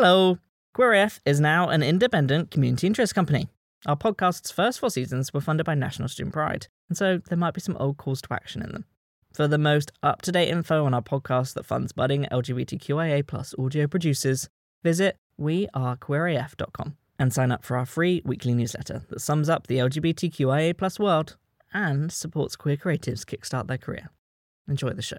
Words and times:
Hello. 0.00 0.38
Queer 0.74 0.94
AF 0.94 1.20
is 1.26 1.40
now 1.40 1.70
an 1.70 1.82
independent 1.82 2.52
community 2.52 2.86
interest 2.86 3.16
company. 3.16 3.48
Our 3.84 3.96
podcast's 3.96 4.52
first 4.52 4.78
four 4.78 4.90
seasons 4.90 5.34
were 5.34 5.40
funded 5.40 5.66
by 5.66 5.74
National 5.74 6.06
Student 6.06 6.34
Pride, 6.34 6.68
and 6.88 6.96
so 6.96 7.18
there 7.28 7.36
might 7.36 7.52
be 7.52 7.60
some 7.60 7.76
old 7.78 7.96
calls 7.96 8.22
to 8.22 8.32
action 8.32 8.62
in 8.62 8.70
them. 8.70 8.84
For 9.32 9.48
the 9.48 9.58
most 9.58 9.90
up 10.00 10.22
to 10.22 10.30
date 10.30 10.50
info 10.50 10.84
on 10.84 10.94
our 10.94 11.02
podcast 11.02 11.54
that 11.54 11.66
funds 11.66 11.90
budding 11.90 12.28
LGBTQIA 12.30 13.26
plus 13.26 13.56
audio 13.58 13.88
producers, 13.88 14.48
visit 14.84 15.16
wearequeeraf.com 15.40 16.96
and 17.18 17.32
sign 17.32 17.50
up 17.50 17.64
for 17.64 17.76
our 17.76 17.84
free 17.84 18.22
weekly 18.24 18.54
newsletter 18.54 19.02
that 19.08 19.20
sums 19.20 19.48
up 19.48 19.66
the 19.66 19.78
LGBTQIA 19.78 20.78
plus 20.78 21.00
world 21.00 21.36
and 21.74 22.12
supports 22.12 22.54
queer 22.54 22.76
creatives 22.76 23.24
kickstart 23.24 23.66
their 23.66 23.78
career. 23.78 24.10
Enjoy 24.68 24.90
the 24.90 25.02
show. 25.02 25.18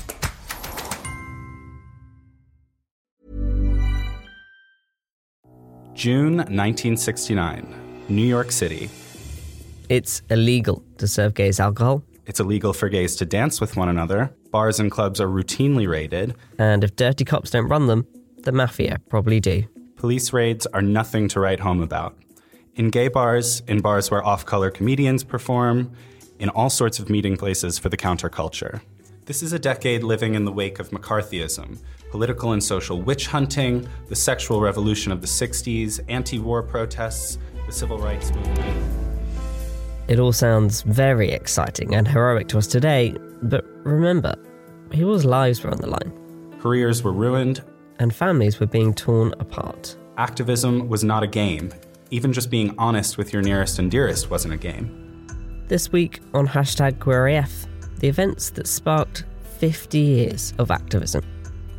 June 6.01 6.37
1969, 6.37 8.05
New 8.09 8.25
York 8.25 8.51
City. 8.51 8.89
It's 9.87 10.23
illegal 10.31 10.83
to 10.97 11.07
serve 11.07 11.35
gays 11.35 11.59
alcohol, 11.59 12.01
It's 12.25 12.39
illegal 12.39 12.73
for 12.73 12.89
gays 12.89 13.15
to 13.17 13.25
dance 13.27 13.61
with 13.61 13.77
one 13.77 13.87
another. 13.87 14.33
Bars 14.49 14.79
and 14.79 14.89
clubs 14.89 15.21
are 15.21 15.27
routinely 15.27 15.87
raided. 15.87 16.33
and 16.57 16.83
if 16.83 16.95
dirty 16.95 17.23
cops 17.23 17.51
don't 17.51 17.67
run 17.67 17.85
them, 17.85 18.07
the 18.39 18.51
mafia 18.51 18.99
probably 19.09 19.39
do. 19.39 19.63
Police 19.95 20.33
raids 20.33 20.65
are 20.73 20.81
nothing 20.81 21.27
to 21.27 21.39
write 21.39 21.59
home 21.59 21.83
about. 21.83 22.17
In 22.75 22.89
gay 22.89 23.07
bars, 23.07 23.61
in 23.67 23.79
bars 23.79 24.09
where 24.09 24.25
off 24.25 24.43
color 24.43 24.71
comedians 24.71 25.23
perform, 25.23 25.91
in 26.39 26.49
all 26.49 26.71
sorts 26.71 26.97
of 26.97 27.11
meeting 27.11 27.37
places 27.37 27.77
for 27.77 27.89
the 27.89 27.97
counterculture. 27.97 28.81
This 29.27 29.43
is 29.43 29.53
a 29.53 29.59
decade 29.59 30.01
living 30.01 30.33
in 30.33 30.45
the 30.45 30.51
wake 30.51 30.79
of 30.79 30.89
McCarthyism, 30.89 31.77
political 32.11 32.51
and 32.51 32.63
social 32.63 33.01
witch 33.01 33.27
hunting, 33.27 33.87
the 34.09 34.15
sexual 34.15 34.61
revolution 34.61 35.11
of 35.11 35.21
the 35.21 35.27
60s, 35.27 35.99
anti 36.09 36.37
war 36.39 36.61
protests, 36.61 37.37
the 37.65 37.71
civil 37.71 37.97
rights 37.97 38.31
movement. 38.33 38.59
It 40.07 40.19
all 40.19 40.33
sounds 40.33 40.81
very 40.81 41.31
exciting 41.31 41.95
and 41.95 42.07
heroic 42.07 42.47
to 42.49 42.57
us 42.57 42.67
today, 42.67 43.15
but 43.43 43.65
remember, 43.85 44.35
people's 44.89 45.23
lives 45.25 45.63
were 45.63 45.71
on 45.71 45.77
the 45.77 45.87
line, 45.87 46.11
Careers 46.59 47.01
were 47.01 47.13
ruined. 47.13 47.63
and 47.99 48.13
families 48.13 48.59
were 48.59 48.65
being 48.67 48.93
torn 48.93 49.33
apart. 49.39 49.95
Activism 50.17 50.89
was 50.89 51.03
not 51.03 51.23
a 51.23 51.27
game. 51.27 51.71
Even 52.09 52.33
just 52.33 52.49
being 52.49 52.75
honest 52.77 53.17
with 53.17 53.31
your 53.31 53.41
nearest 53.41 53.79
and 53.79 53.89
dearest 53.89 54.29
wasn't 54.29 54.53
a 54.53 54.57
game. 54.57 54.87
This 55.67 55.91
week 55.91 56.19
on 56.33 56.47
hashtag 56.47 56.93
QueerAF, 56.97 57.67
the 57.99 58.07
events 58.09 58.49
that 58.51 58.67
sparked 58.67 59.23
50 59.59 59.97
years 59.99 60.53
of 60.57 60.71
activism, 60.71 61.23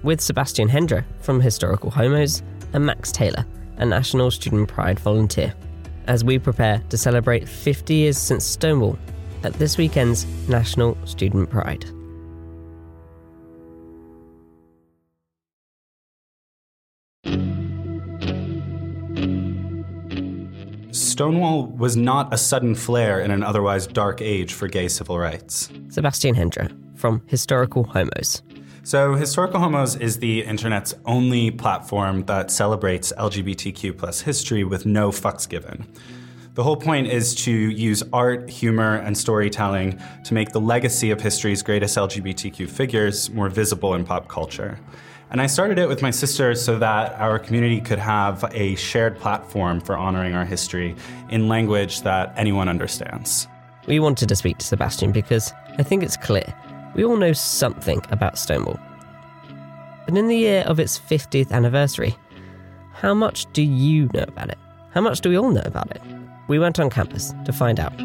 with 0.03 0.21
Sebastian 0.21 0.69
Hendra 0.69 1.05
from 1.21 1.41
Historical 1.41 1.91
Homos 1.91 2.43
and 2.73 2.85
Max 2.85 3.13
Taylor, 3.13 3.45
a 3.77 3.87
National 3.87 4.31
Student 4.31 4.69
Pride 4.69 4.99
volunteer, 4.99 5.55
as 6.07 6.25
we 6.25 6.39
prepare 6.39 6.83
to 6.89 6.97
celebrate 6.97 7.49
50 7.49 7.95
years 7.95 8.19
since 8.19 8.45
Stonewall 8.45 8.99
at 9.45 9.53
this 9.55 9.79
weekend's 9.79 10.27
National 10.49 10.97
Student 11.05 11.51
Pride. 11.51 11.85
Stonewall 20.93 21.67
was 21.67 21.97
not 21.97 22.33
a 22.35 22.39
sudden 22.39 22.75
flare 22.75 23.21
in 23.21 23.31
an 23.31 23.43
otherwise 23.43 23.87
dark 23.87 24.21
age 24.21 24.55
for 24.55 24.67
gay 24.67 24.89
civil 24.89 25.19
rights. 25.19 25.71
Sebastian 25.89 26.35
Hendra 26.35 26.75
from 26.99 27.23
Historical 27.27 27.85
Homos. 27.85 28.43
So, 28.85 29.15
Historical 29.15 29.61
Homos 29.61 29.95
is 29.95 30.19
the 30.19 30.43
internet's 30.43 30.93
only 31.05 31.53
platform 31.53 32.25
that 32.25 32.51
celebrates 32.51 33.13
LGBTQ 33.17 33.97
plus 33.97 34.21
history 34.21 34.65
with 34.65 34.87
no 34.87 35.11
fucks 35.11 35.49
given. 35.49 35.87
The 36.55 36.65
whole 36.65 36.77
point 36.77 37.07
is 37.07 37.33
to 37.45 37.53
use 37.53 38.03
art, 38.13 38.51
humor, 38.51 38.97
and 38.97 39.17
storytelling 39.17 40.01
to 40.25 40.35
make 40.35 40.51
the 40.51 40.61
legacy 40.61 41.13
of 41.13 41.21
history's 41.21 41.63
greatest 41.63 41.97
LGBTQ 41.97 42.69
figures 42.69 43.31
more 43.31 43.49
visible 43.49 43.95
in 43.95 44.05
pop 44.05 44.27
culture. 44.27 44.81
And 45.31 45.41
I 45.41 45.47
started 45.47 45.79
it 45.79 45.89
with 45.89 46.03
my 46.03 46.11
sister 46.11 46.53
so 46.57 46.77
that 46.81 47.15
our 47.21 47.39
community 47.39 47.81
could 47.81 48.01
have 48.01 48.45
a 48.53 48.75
shared 48.75 49.17
platform 49.17 49.81
for 49.81 49.97
honoring 49.97 50.35
our 50.35 50.45
history 50.45 50.97
in 51.31 51.47
language 51.47 52.03
that 52.03 52.35
anyone 52.37 52.69
understands. 52.69 53.47
We 53.87 54.01
wanted 54.01 54.29
to 54.29 54.35
speak 54.35 54.59
to 54.59 54.67
Sebastian 54.67 55.13
because 55.13 55.53
I 55.79 55.85
think 55.85 56.03
it's 56.03 56.17
clear 56.17 56.53
we 56.95 57.05
all 57.05 57.17
know 57.17 57.33
something 57.33 58.01
about 58.11 58.39
Stonewall. 58.39 58.79
But 60.07 60.17
in 60.17 60.29
the 60.29 60.37
year 60.37 60.63
of 60.67 60.79
its 60.81 60.99
50th 60.99 61.51
anniversary, 61.53 62.17
how 62.93 63.15
much 63.15 63.51
do 63.53 63.63
you 63.63 64.11
know 64.13 64.25
about 64.25 64.51
it? 64.51 64.59
How 64.91 65.01
much 65.01 65.21
do 65.21 65.31
we 65.31 65.37
all 65.37 65.51
know 65.51 65.63
about 65.65 65.91
it? 65.91 66.03
We 66.49 66.59
went 66.59 66.79
on 66.79 66.91
campus 66.91 67.33
to 67.45 67.53
find 67.53 67.81
out. 67.81 67.97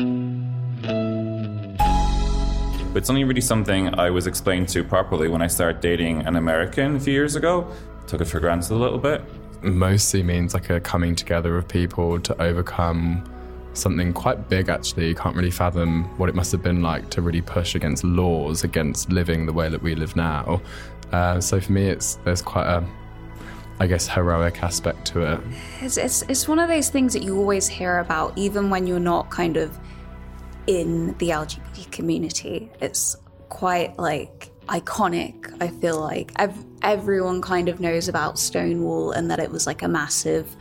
But 2.94 3.02
it's 3.02 3.09
only 3.09 3.25
really 3.25 3.42
something 3.42 3.94
I 4.00 4.09
was 4.09 4.28
explained 4.28 4.70
to 4.70 4.84
properly 4.84 5.28
when 5.28 5.42
I 5.42 5.48
started 5.48 5.81
dating 5.81 6.25
an 6.25 6.36
American 6.36 6.96
a 6.96 7.00
few 7.00 7.14
years 7.14 7.36
ago. 7.36 7.69
Took 8.08 8.22
it 8.22 8.25
for 8.25 8.40
granted 8.40 8.72
a 8.72 8.75
little 8.75 9.00
bit. 9.00 9.22
mostly 9.62 10.24
means 10.24 10.54
like 10.54 10.69
a 10.69 10.80
coming 10.80 11.16
together 11.16 11.58
of 11.58 11.68
people 11.68 12.19
to 12.22 12.42
overcome 12.42 13.24
something 13.77 14.13
quite 14.13 14.49
big 14.49 14.69
actually 14.69 15.07
you 15.07 15.15
can't 15.15 15.35
really 15.35 15.51
fathom 15.51 16.03
what 16.17 16.29
it 16.29 16.35
must 16.35 16.51
have 16.51 16.63
been 16.63 16.81
like 16.81 17.09
to 17.09 17.21
really 17.21 17.41
push 17.41 17.75
against 17.75 18.03
laws 18.03 18.63
against 18.63 19.11
living 19.11 19.45
the 19.45 19.53
way 19.53 19.69
that 19.69 19.81
we 19.81 19.95
live 19.95 20.15
now 20.15 20.61
uh, 21.11 21.39
so 21.39 21.59
for 21.59 21.71
me 21.71 21.88
it's 21.88 22.15
there's 22.25 22.41
quite 22.41 22.67
a 22.67 22.83
i 23.79 23.88
guess 23.88 24.07
heroic 24.07 24.63
aspect 24.63 25.05
to 25.05 25.21
it 25.21 25.39
It's, 25.81 25.97
it's, 25.97 26.21
it's 26.23 26.47
one 26.47 26.59
of 26.59 26.67
those 26.67 26.89
things 26.89 27.13
that 27.13 27.23
you 27.23 27.38
always 27.38 27.67
hear 27.67 27.99
about, 27.99 28.33
even 28.35 28.69
when 28.69 28.88
you're 28.88 28.99
not 28.99 29.29
kind 29.29 29.55
of 29.57 29.77
in 30.67 31.17
the 31.17 31.29
LGBT 31.29 31.91
community. 31.91 32.69
It's 32.81 33.15
quite 33.49 33.97
like 33.97 34.51
iconic, 34.67 35.55
I 35.61 35.69
feel 35.69 35.99
like. 35.99 36.31
Ev- 36.38 36.65
everyone 36.81 37.41
kind 37.41 37.69
of 37.69 37.79
knows 37.79 38.07
about 38.09 38.38
Stonewall 38.38 39.11
and 39.11 39.31
that 39.31 39.39
it 39.39 39.49
was 39.49 39.65
like 39.65 39.81
a 39.81 39.88
massive 39.88 40.55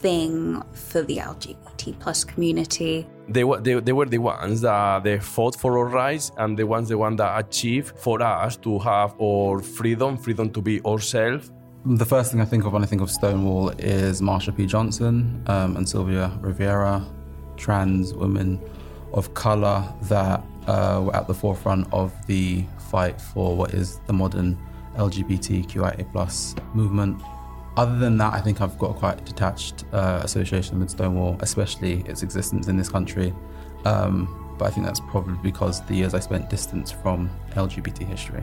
thing 0.00 0.62
for 0.72 1.02
the 1.02 1.18
LGBT 1.18 1.98
plus 1.98 2.24
community. 2.24 3.06
they 3.28 3.44
were 3.44 3.60
they, 3.60 3.74
they 3.80 3.92
were 3.92 4.06
the 4.06 4.18
ones 4.18 4.60
that 4.60 5.04
they 5.04 5.18
fought 5.18 5.56
for 5.56 5.78
our 5.78 5.86
rights 5.86 6.32
and 6.36 6.58
the 6.58 6.66
ones 6.66 6.88
the 6.88 6.98
one 6.98 7.16
that 7.16 7.38
achieved 7.44 7.98
for 7.98 8.20
us 8.22 8.56
to 8.56 8.78
have 8.80 9.14
our 9.20 9.60
freedom, 9.60 10.16
freedom 10.16 10.50
to 10.50 10.60
be 10.60 10.80
ourselves. 10.82 11.52
The 11.86 12.04
first 12.04 12.30
thing 12.30 12.40
I 12.40 12.44
think 12.44 12.64
of 12.66 12.72
when 12.72 12.82
I 12.82 12.86
think 12.86 13.02
of 13.02 13.10
Stonewall 13.10 13.70
is 13.78 14.20
Marsha 14.20 14.54
P. 14.54 14.66
Johnson 14.66 15.42
um, 15.46 15.76
and 15.76 15.88
Sylvia 15.88 16.30
Rivera, 16.40 17.06
trans 17.56 18.12
women 18.14 18.60
of 19.12 19.32
color 19.34 19.82
that 20.02 20.44
uh, 20.66 21.00
were 21.04 21.16
at 21.16 21.26
the 21.26 21.34
forefront 21.34 21.86
of 21.92 22.12
the 22.26 22.64
fight 22.90 23.20
for 23.20 23.56
what 23.56 23.74
is 23.74 24.00
the 24.06 24.12
modern 24.12 24.58
LGBTQIA 24.96 26.10
plus 26.12 26.54
movement. 26.74 27.20
Other 27.80 27.96
than 27.96 28.18
that, 28.18 28.34
I 28.34 28.42
think 28.42 28.60
I've 28.60 28.78
got 28.78 28.90
a 28.90 28.92
quite 28.92 29.24
detached 29.24 29.86
uh, 29.94 30.20
association 30.22 30.78
with 30.80 30.90
Stonewall, 30.90 31.38
especially 31.40 32.02
its 32.02 32.22
existence 32.22 32.68
in 32.68 32.76
this 32.76 32.90
country. 32.90 33.32
Um, 33.86 34.54
but 34.58 34.66
I 34.66 34.70
think 34.70 34.84
that's 34.84 35.00
probably 35.00 35.38
because 35.42 35.80
the 35.86 35.94
years 35.94 36.12
I 36.12 36.18
spent 36.18 36.50
distance 36.50 36.90
from 36.90 37.30
LGBT 37.52 38.06
history. 38.06 38.42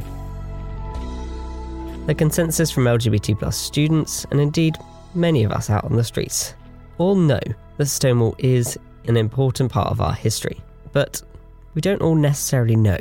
The 2.07 2.15
consensus 2.15 2.71
from 2.71 2.85
LGBT 2.85 3.38
plus 3.38 3.56
students, 3.56 4.25
and 4.31 4.41
indeed 4.41 4.75
many 5.13 5.44
of 5.44 5.51
us 5.51 5.69
out 5.69 5.83
on 5.83 5.95
the 5.95 6.03
streets, 6.03 6.56
all 6.97 7.13
know 7.13 7.39
that 7.77 7.85
Stonewall 7.85 8.35
is 8.39 8.75
an 9.06 9.17
important 9.17 9.71
part 9.71 9.91
of 9.91 10.01
our 10.01 10.13
history, 10.13 10.59
but 10.94 11.21
we 11.75 11.81
don't 11.81 12.01
all 12.01 12.15
necessarily 12.15 12.75
know 12.75 12.97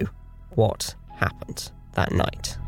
what 0.51 0.95
happened 1.15 1.71
that 1.95 2.13
night. 2.13 2.59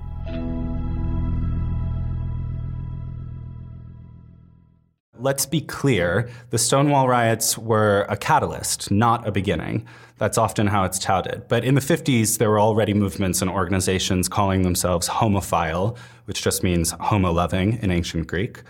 Let's 5.21 5.47
be 5.47 5.61
clear 5.61 6.31
the 6.51 6.59
Stonewall 6.59 7.09
riots 7.09 7.59
were 7.59 8.07
a 8.09 8.17
catalyst, 8.17 8.91
not 8.91 9.27
a 9.27 9.33
beginning. 9.33 9.87
That's 10.19 10.39
often 10.39 10.69
how 10.69 10.85
it's 10.85 10.99
touted. 10.99 11.49
But 11.49 11.65
in 11.65 11.75
the 11.75 11.81
50s, 11.81 12.39
there 12.39 12.51
were 12.51 12.61
already 12.61 12.95
movements 12.95 13.43
and 13.43 13.51
organizations 13.51 14.29
calling 14.29 14.63
themselves 14.63 15.09
homophile, 15.09 15.97
which 16.27 16.43
just 16.43 16.63
means 16.63 16.93
homo 17.01 17.33
loving 17.33 17.79
in 17.83 17.91
ancient 17.91 18.29
Greek. 18.29 18.63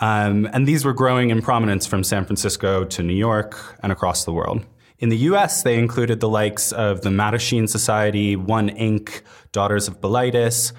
Um, 0.00 0.48
and 0.52 0.66
these 0.66 0.84
were 0.84 0.92
growing 0.92 1.30
in 1.30 1.40
prominence 1.40 1.86
from 1.86 2.02
San 2.04 2.24
Francisco 2.24 2.84
to 2.84 3.02
New 3.02 3.14
York 3.14 3.78
and 3.82 3.92
across 3.92 4.24
the 4.24 4.32
world. 4.32 4.64
In 4.98 5.08
the 5.08 5.18
US, 5.18 5.62
they 5.62 5.78
included 5.78 6.20
the 6.20 6.28
likes 6.28 6.72
of 6.72 7.02
the 7.02 7.10
Mattachine 7.10 7.68
Society, 7.68 8.34
One 8.34 8.70
Inc., 8.70 9.22
Daughters 9.52 9.88
of 9.88 10.00
Bilitis, 10.00 10.72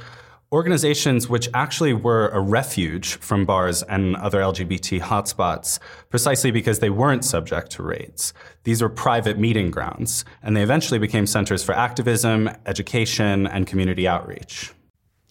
organizations 0.52 1.28
which 1.28 1.50
actually 1.54 1.94
were 1.94 2.30
a 2.30 2.40
refuge 2.40 3.16
from 3.18 3.46
bars 3.46 3.84
and 3.84 4.16
other 4.16 4.40
LGBT 4.40 5.02
hotspots 5.02 5.80
precisely 6.10 6.52
because 6.52 6.80
they 6.80 6.90
weren't 6.90 7.26
subject 7.26 7.72
to 7.72 7.84
raids. 7.84 8.34
These 8.64 8.82
were 8.82 8.90
private 8.90 9.38
meeting 9.38 9.72
grounds, 9.72 10.24
and 10.42 10.56
they 10.56 10.64
eventually 10.64 11.00
became 11.00 11.28
centers 11.28 11.64
for 11.64 11.74
activism, 11.74 12.50
education, 12.66 13.48
and 13.48 13.68
community 13.68 14.08
outreach. 14.08 14.72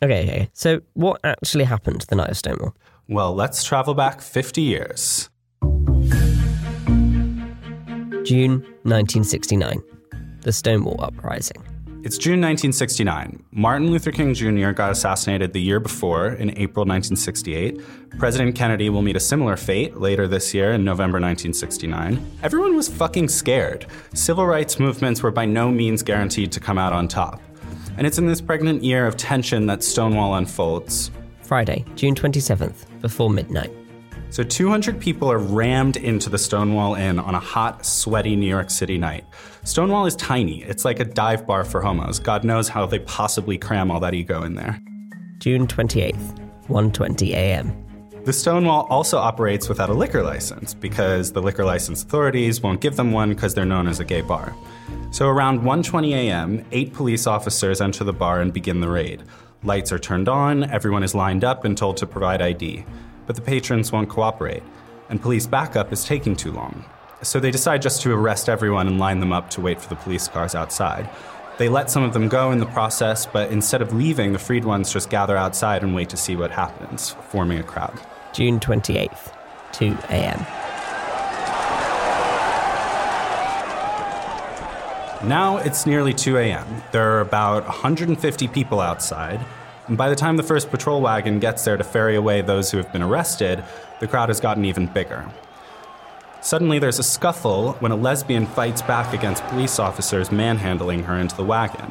Okay, 0.03 0.23
okay. 0.25 0.51
So, 0.53 0.81
what 0.93 1.21
actually 1.25 1.65
happened 1.65 2.03
the 2.09 2.17
night 2.17 2.29
of 2.29 2.37
Stonewall? 2.37 2.77
Well, 3.09 3.35
let's 3.35 3.65
travel 3.65 3.95
back 3.95 4.21
50 4.21 4.61
years. 4.61 5.31
June 8.25 8.61
1969, 8.83 9.81
the 10.43 10.53
Stonewall 10.53 11.03
Uprising. 11.03 11.75
It's 12.06 12.19
June 12.19 12.41
1969. 12.41 13.43
Martin 13.50 13.91
Luther 13.91 14.12
King 14.12 14.32
Jr. 14.32 14.70
got 14.70 14.93
assassinated 14.93 15.53
the 15.53 15.61
year 15.61 15.81
before, 15.81 16.29
in 16.29 16.50
April 16.50 16.85
1968. 16.85 17.81
President 18.17 18.55
Kennedy 18.55 18.91
will 18.91 19.03
meet 19.03 19.17
a 19.17 19.20
similar 19.20 19.56
fate 19.56 19.97
later 19.97 20.29
this 20.29 20.55
year 20.55 20.70
in 20.70 20.85
November 20.85 21.17
1969. 21.17 22.25
Everyone 22.44 22.76
was 22.76 22.88
fucking 22.88 23.26
scared. 23.26 23.87
Civil 24.14 24.47
rights 24.47 24.79
movements 24.79 25.20
were 25.20 25.32
by 25.32 25.47
no 25.47 25.69
means 25.69 26.05
guaranteed 26.05 26.53
to 26.53 26.61
come 26.61 26.79
out 26.79 26.93
on 26.93 27.08
top. 27.08 27.43
And 27.99 28.06
it's 28.06 28.19
in 28.19 28.26
this 28.29 28.41
pregnant 28.41 28.85
year 28.85 29.05
of 29.09 29.17
tension 29.17 29.67
that 29.67 29.82
Stonewall 29.82 30.37
unfolds. 30.37 31.11
Friday, 31.43 31.85
June 31.97 32.14
27th, 32.14 32.85
before 33.00 33.31
midnight. 33.31 33.73
So 34.31 34.43
200 34.43 35.00
people 35.00 35.31
are 35.31 35.38
rammed 35.38 35.97
into 35.97 36.29
the 36.29 36.38
Stonewall 36.38 36.94
Inn 36.94 37.19
on 37.19 37.35
a 37.35 37.41
hot, 37.41 37.87
sweaty 37.87 38.37
New 38.37 38.49
York 38.49 38.70
City 38.70 38.99
night. 38.99 39.25
Stonewall 39.67 40.07
is 40.07 40.15
tiny. 40.15 40.63
It's 40.63 40.85
like 40.85 41.01
a 41.01 41.05
dive 41.05 41.45
bar 41.45 41.65
for 41.65 41.83
homos. 41.83 42.21
God 42.21 42.45
knows 42.45 42.69
how 42.69 42.87
they 42.87 43.01
possibly 43.01 43.59
cram 43.59 43.91
all 43.91 43.99
that 43.99 44.15
ego 44.15 44.45
in 44.45 44.55
there. 44.55 44.81
June 45.39 45.67
28th, 45.67 46.39
1:20 46.69 47.33
a.m. 47.33 47.73
The 48.25 48.33
Stonewall 48.33 48.87
also 48.89 49.19
operates 49.19 49.69
without 49.69 49.91
a 49.91 49.93
liquor 49.93 50.23
license 50.23 50.73
because 50.73 51.33
the 51.33 51.43
liquor 51.43 51.65
license 51.65 52.05
authorities 52.05 52.63
won't 52.63 52.81
give 52.81 52.95
them 52.95 53.11
one 53.11 53.31
because 53.31 53.55
they're 53.55 53.67
known 53.67 53.89
as 53.89 53.99
a 53.99 54.05
gay 54.05 54.21
bar. 54.21 54.55
So 55.11 55.27
around 55.27 55.63
1:20 55.63 56.12
a.m., 56.12 56.65
8 56.71 56.95
police 56.95 57.27
officers 57.27 57.81
enter 57.81 58.05
the 58.05 58.12
bar 58.12 58.41
and 58.41 58.53
begin 58.53 58.81
the 58.81 58.89
raid. 58.89 59.25
Lights 59.65 59.91
are 59.91 59.99
turned 59.99 60.29
on, 60.29 60.62
everyone 60.71 61.03
is 61.03 61.15
lined 61.15 61.43
up 61.43 61.65
and 61.65 61.77
told 61.77 61.97
to 61.97 62.07
provide 62.07 62.41
ID 62.41 62.85
but 63.27 63.37
the 63.37 63.43
patrons 63.43 63.93
won't 63.93 64.09
cooperate, 64.09 64.62
and 65.09 65.21
police 65.21 65.47
backup 65.47 65.93
is 65.93 66.05
taking 66.05 66.37
too 66.37 66.53
long. 66.53 66.85
So 67.23 67.41
they 67.41 67.51
decide 67.51 67.83
just 67.83 68.03
to 68.03 68.13
arrest 68.13 68.49
everyone 68.49 68.87
and 68.87 68.99
line 68.99 69.21
them 69.21 69.33
up 69.33 69.51
to 69.51 69.61
wait 69.61 69.81
for 69.81 69.89
the 69.89 69.97
police 69.97 70.29
cars 70.29 70.55
outside. 70.55 71.09
They 71.59 71.71
let 71.71 71.91
some 71.91 72.03
of 72.03 72.13
them 72.13 72.29
go 72.29 72.53
in 72.53 72.59
the 72.59 72.67
process, 72.67 73.25
but 73.25 73.51
instead 73.51 73.81
of 73.81 73.95
leaving, 73.95 74.35
the 74.35 74.39
freed 74.39 74.67
ones 74.67 74.93
just 74.93 75.09
gather 75.09 75.37
outside 75.37 75.83
and 75.83 75.95
wait 75.95 76.11
to 76.11 76.17
see 76.17 76.37
what 76.37 76.51
happens, 76.51 77.17
forming 77.31 77.59
a 77.59 77.63
crowd. 77.63 77.99
June 78.35 78.61
28th, 78.61 79.33
2 79.73 79.97
a.m. 80.11 80.47
Now 85.27 85.57
it's 85.57 85.87
nearly 85.87 86.12
2 86.12 86.37
a.m. 86.37 86.83
There 86.93 87.17
are 87.17 87.21
about 87.21 87.65
150 87.65 88.49
people 88.49 88.81
outside, 88.81 89.41
and 89.89 89.97
by 89.97 90.11
the 90.11 90.15
time 90.15 90.37
the 90.37 90.43
first 90.43 90.71
patrol 90.71 91.01
wagon 91.01 91.41
gets 91.41 91.65
there 91.65 91.79
to 91.79 91.85
ferry 91.85 92.17
away 92.17 92.43
those 92.43 92.71
who 92.71 92.77
have 92.77 92.93
been 92.93 93.03
arrested, 93.03 93.65
the 94.01 94.07
crowd 94.07 94.29
has 94.29 94.41
gotten 94.41 94.67
even 94.67 94.87
bigger. 94.87 95.27
Suddenly, 96.47 96.79
there's 96.79 97.01
a 97.01 97.03
scuffle 97.03 97.73
when 97.81 97.91
a 97.91 97.97
lesbian 97.97 98.47
fights 98.47 98.81
back 98.81 99.13
against 99.13 99.43
police 99.49 99.81
officers 99.81 100.31
manhandling 100.31 101.03
her 101.03 101.19
into 101.19 101.35
the 101.35 101.43
wagon. 101.43 101.91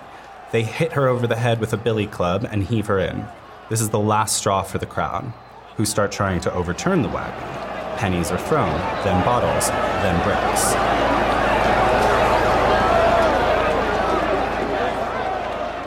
They 0.53 0.63
hit 0.63 0.93
her 0.93 1.09
over 1.09 1.27
the 1.27 1.35
head 1.35 1.59
with 1.59 1.73
a 1.73 1.77
billy 1.77 2.07
club 2.07 2.47
and 2.49 2.63
heave 2.63 2.85
her 2.85 2.97
in. 2.97 3.25
This 3.69 3.81
is 3.81 3.89
the 3.89 3.99
last 3.99 4.37
straw 4.37 4.61
for 4.63 4.77
the 4.77 4.85
crowd, 4.85 5.33
who 5.75 5.83
start 5.83 6.09
trying 6.09 6.39
to 6.39 6.53
overturn 6.53 7.01
the 7.01 7.09
wagon. 7.09 7.97
Pennies 7.97 8.31
are 8.31 8.37
thrown, 8.37 8.71
then 9.03 9.25
bottles, 9.25 9.67
then 9.67 10.23
bricks. 10.23 10.73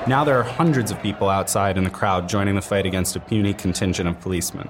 Now 0.07 0.25
there 0.25 0.37
are 0.39 0.43
hundreds 0.43 0.91
of 0.91 1.01
people 1.01 1.31
outside 1.31 1.79
in 1.79 1.85
the 1.85 1.91
crowd 1.91 2.29
joining 2.29 2.57
the 2.57 2.61
fight 2.61 2.85
against 2.85 3.17
a 3.17 3.21
puny 3.21 3.55
contingent 3.55 4.11
of 4.11 4.21
policemen. 4.21 4.69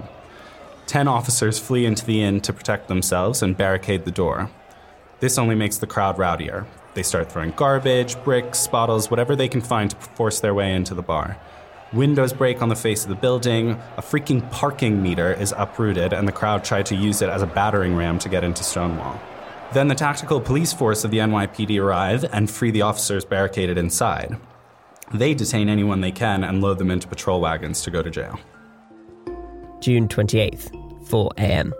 Ten 0.89 1.07
officers 1.07 1.59
flee 1.59 1.85
into 1.85 2.03
the 2.03 2.23
inn 2.23 2.41
to 2.41 2.51
protect 2.51 2.87
themselves 2.87 3.43
and 3.43 3.55
barricade 3.55 4.05
the 4.05 4.11
door. 4.11 4.49
This 5.19 5.37
only 5.37 5.53
makes 5.53 5.77
the 5.77 5.85
crowd 5.85 6.17
rowdier. 6.17 6.65
They 6.95 7.03
start 7.03 7.31
throwing 7.31 7.51
garbage, 7.51 8.15
bricks, 8.23 8.65
bottles, 8.65 9.11
whatever 9.11 9.35
they 9.35 9.47
can 9.47 9.61
find 9.61 9.91
to 9.91 9.95
force 9.95 10.39
their 10.39 10.55
way 10.55 10.73
into 10.73 10.95
the 10.95 11.03
bar. 11.03 11.37
Windows 11.93 12.33
break 12.33 12.63
on 12.63 12.69
the 12.69 12.75
face 12.75 13.03
of 13.03 13.09
the 13.09 13.15
building, 13.15 13.79
a 13.97 14.01
freaking 14.01 14.49
parking 14.49 14.99
meter 14.99 15.31
is 15.31 15.53
uprooted, 15.55 16.11
and 16.11 16.27
the 16.27 16.31
crowd 16.31 16.63
try 16.63 16.81
to 16.81 16.95
use 16.95 17.21
it 17.21 17.29
as 17.29 17.43
a 17.43 17.45
battering 17.45 17.95
ram 17.95 18.17
to 18.17 18.27
get 18.27 18.43
into 18.43 18.63
Stonewall. 18.63 19.21
Then 19.73 19.89
the 19.89 19.93
tactical 19.93 20.41
police 20.41 20.73
force 20.73 21.03
of 21.03 21.11
the 21.11 21.19
NYPD 21.19 21.79
arrive 21.79 22.25
and 22.33 22.49
free 22.49 22.71
the 22.71 22.81
officers 22.81 23.25
barricaded 23.25 23.77
inside. 23.77 24.37
They 25.13 25.35
detain 25.35 25.69
anyone 25.69 26.01
they 26.01 26.11
can 26.11 26.43
and 26.43 26.61
load 26.61 26.79
them 26.79 26.89
into 26.89 27.07
patrol 27.07 27.41
wagons 27.41 27.83
to 27.83 27.91
go 27.91 28.01
to 28.01 28.09
jail. 28.09 28.39
June 29.79 30.09
28th, 30.09 30.75
4 31.09 31.31
a.m. 31.37 31.73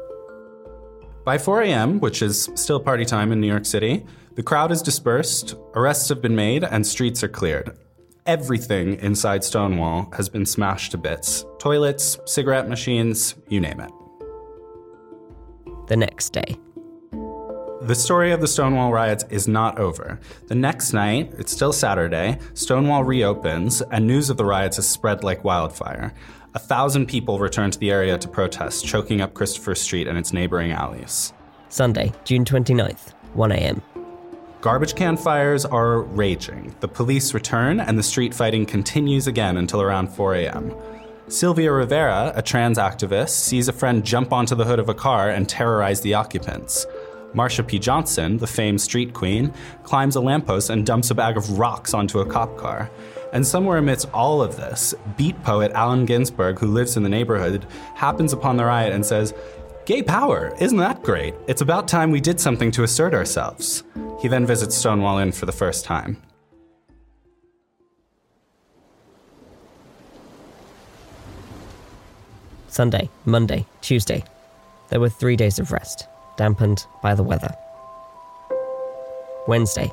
By 1.24 1.38
4 1.38 1.62
a.m., 1.62 2.00
which 2.00 2.22
is 2.22 2.50
still 2.56 2.80
party 2.80 3.06
time 3.06 3.32
in 3.32 3.40
New 3.40 3.48
York 3.48 3.66
City, 3.66 4.06
the 4.36 4.44
crowd 4.44 4.72
is 4.72 4.82
dispersed, 4.82 5.56
arrests 5.76 6.10
have 6.10 6.22
been 6.22 6.36
made, 6.36 6.64
and 6.64 6.86
streets 6.86 7.24
are 7.24 7.28
cleared. 7.28 7.78
Everything 8.26 8.96
inside 9.00 9.44
Stonewall 9.44 10.12
has 10.16 10.30
been 10.30 10.46
smashed 10.46 10.92
to 10.92 10.98
bits 10.98 11.46
toilets, 11.60 12.18
cigarette 12.26 12.68
machines, 12.68 13.36
you 13.50 13.60
name 13.60 13.80
it. 13.80 13.92
The 15.88 15.98
next 15.98 16.32
day. 16.32 16.58
The 17.82 17.96
story 17.96 18.32
of 18.32 18.42
the 18.42 18.48
Stonewall 18.48 18.92
riots 18.92 19.24
is 19.30 19.48
not 19.48 19.80
over. 19.80 20.20
The 20.48 20.56
next 20.56 20.94
night, 20.94 21.34
it's 21.38 21.52
still 21.52 21.72
Saturday, 21.72 22.38
Stonewall 22.54 23.04
reopens, 23.04 23.82
and 23.82 24.06
news 24.06 24.30
of 24.30 24.38
the 24.38 24.46
riots 24.46 24.76
has 24.76 24.88
spread 24.88 25.24
like 25.24 25.44
wildfire. 25.44 26.14
A 26.56 26.60
thousand 26.60 27.06
people 27.06 27.38
return 27.38 27.70
to 27.70 27.78
the 27.78 27.92
area 27.92 28.18
to 28.18 28.28
protest, 28.28 28.84
choking 28.84 29.22
up 29.22 29.36
Christopher 29.36 29.76
Street 29.76 30.08
and 30.08 30.18
its 30.18 30.34
neighboring 30.34 30.72
alleys. 30.72 31.32
Sunday, 31.68 32.12
June 32.24 32.44
29th, 32.44 33.12
1 33.34 33.52
a.m. 33.52 33.84
Garbage 34.60 34.96
can 34.96 35.16
fires 35.16 35.64
are 35.64 36.02
raging. 36.02 36.76
The 36.80 36.88
police 36.88 37.36
return, 37.36 37.80
and 37.80 38.00
the 38.00 38.04
street 38.04 38.34
fighting 38.34 38.66
continues 38.66 39.28
again 39.28 39.58
until 39.58 39.80
around 39.80 40.08
4 40.08 40.36
a.m. 40.36 40.74
Sylvia 41.28 41.72
Rivera, 41.72 42.34
a 42.34 42.42
trans 42.42 42.80
activist, 42.80 43.30
sees 43.30 43.68
a 43.68 43.74
friend 43.74 44.04
jump 44.04 44.34
onto 44.34 44.56
the 44.56 44.66
hood 44.66 44.80
of 44.80 44.90
a 44.90 44.96
car 44.96 45.30
and 45.30 45.48
terrorize 45.48 46.02
the 46.02 46.16
occupants. 46.16 46.88
Marsha 47.36 47.66
P. 47.66 47.78
Johnson, 47.78 48.38
the 48.38 48.48
famed 48.48 48.82
street 48.82 49.14
queen, 49.14 49.54
climbs 49.84 50.16
a 50.16 50.20
lamppost 50.20 50.72
and 50.72 50.84
dumps 50.84 51.12
a 51.12 51.16
bag 51.16 51.38
of 51.38 51.60
rocks 51.60 51.94
onto 51.94 52.22
a 52.22 52.26
cop 52.26 52.58
car. 52.58 52.90
And 53.32 53.46
somewhere 53.46 53.78
amidst 53.78 54.12
all 54.12 54.42
of 54.42 54.56
this, 54.58 54.96
beat 55.18 55.42
poet 55.44 55.72
Allen 55.74 56.06
Ginsberg, 56.06 56.60
who 56.60 56.68
lives 56.68 56.98
in 56.98 57.04
the 57.04 57.10
neighborhood, 57.10 57.66
happens 57.96 58.34
upon 58.34 58.58
the 58.58 58.66
riot 58.66 58.94
and 58.94 59.06
says, 59.06 59.34
Gay 59.86 60.04
power, 60.04 60.56
isn't 60.60 60.78
that 60.78 61.02
great? 61.04 61.34
It's 61.48 61.62
about 61.62 61.88
time 61.88 62.12
we 62.12 62.22
did 62.22 62.40
something 62.40 62.72
to 62.72 62.84
assert 62.84 63.14
ourselves. 63.14 63.84
He 64.22 64.28
then 64.28 64.46
visits 64.46 64.76
Stonewall 64.76 65.18
Inn 65.18 65.32
for 65.32 65.46
the 65.46 65.52
first 65.52 65.86
time. 65.86 66.22
Sunday, 72.68 73.10
Monday, 73.26 73.66
Tuesday. 73.82 74.24
There 74.90 75.00
were 75.00 75.10
three 75.10 75.36
days 75.36 75.60
of 75.60 75.72
rest 75.72 76.08
dampened 76.38 76.86
by 77.02 77.16
the 77.16 77.24
weather. 77.24 77.54
Wednesday, 79.48 79.92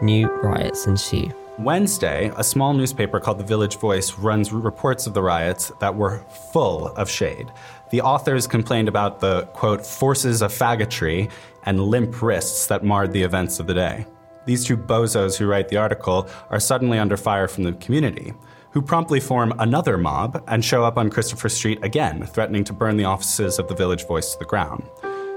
new 0.00 0.26
riots 0.42 0.86
ensue. 0.86 1.32
Wednesday, 1.58 2.32
a 2.38 2.42
small 2.42 2.72
newspaper 2.72 3.20
called 3.20 3.38
The 3.38 3.44
Village 3.44 3.76
Voice 3.76 4.18
runs 4.18 4.52
reports 4.52 5.06
of 5.06 5.12
the 5.12 5.22
riots 5.22 5.70
that 5.80 5.94
were 5.94 6.24
full 6.50 6.86
of 6.88 7.10
shade. 7.10 7.52
The 7.90 8.00
authors 8.00 8.46
complained 8.46 8.88
about 8.88 9.20
the, 9.20 9.42
quote, 9.52 9.84
forces 9.84 10.40
of 10.40 10.50
faggotry 10.50 11.30
and 11.64 11.78
limp 11.78 12.22
wrists 12.22 12.66
that 12.68 12.84
marred 12.84 13.12
the 13.12 13.22
events 13.22 13.60
of 13.60 13.66
the 13.66 13.74
day. 13.74 14.06
These 14.46 14.64
two 14.64 14.78
bozos 14.78 15.36
who 15.36 15.46
write 15.46 15.68
the 15.68 15.76
article 15.76 16.26
are 16.48 16.58
suddenly 16.58 16.98
under 16.98 17.18
fire 17.18 17.48
from 17.48 17.64
the 17.64 17.72
community, 17.74 18.32
who 18.70 18.80
promptly 18.80 19.20
form 19.20 19.52
another 19.58 19.98
mob 19.98 20.42
and 20.48 20.64
show 20.64 20.84
up 20.84 20.96
on 20.96 21.10
Christopher 21.10 21.50
Street 21.50 21.80
again, 21.82 22.24
threatening 22.24 22.64
to 22.64 22.72
burn 22.72 22.96
the 22.96 23.04
offices 23.04 23.58
of 23.58 23.68
The 23.68 23.74
Village 23.74 24.06
Voice 24.06 24.32
to 24.32 24.38
the 24.38 24.46
ground. 24.46 24.84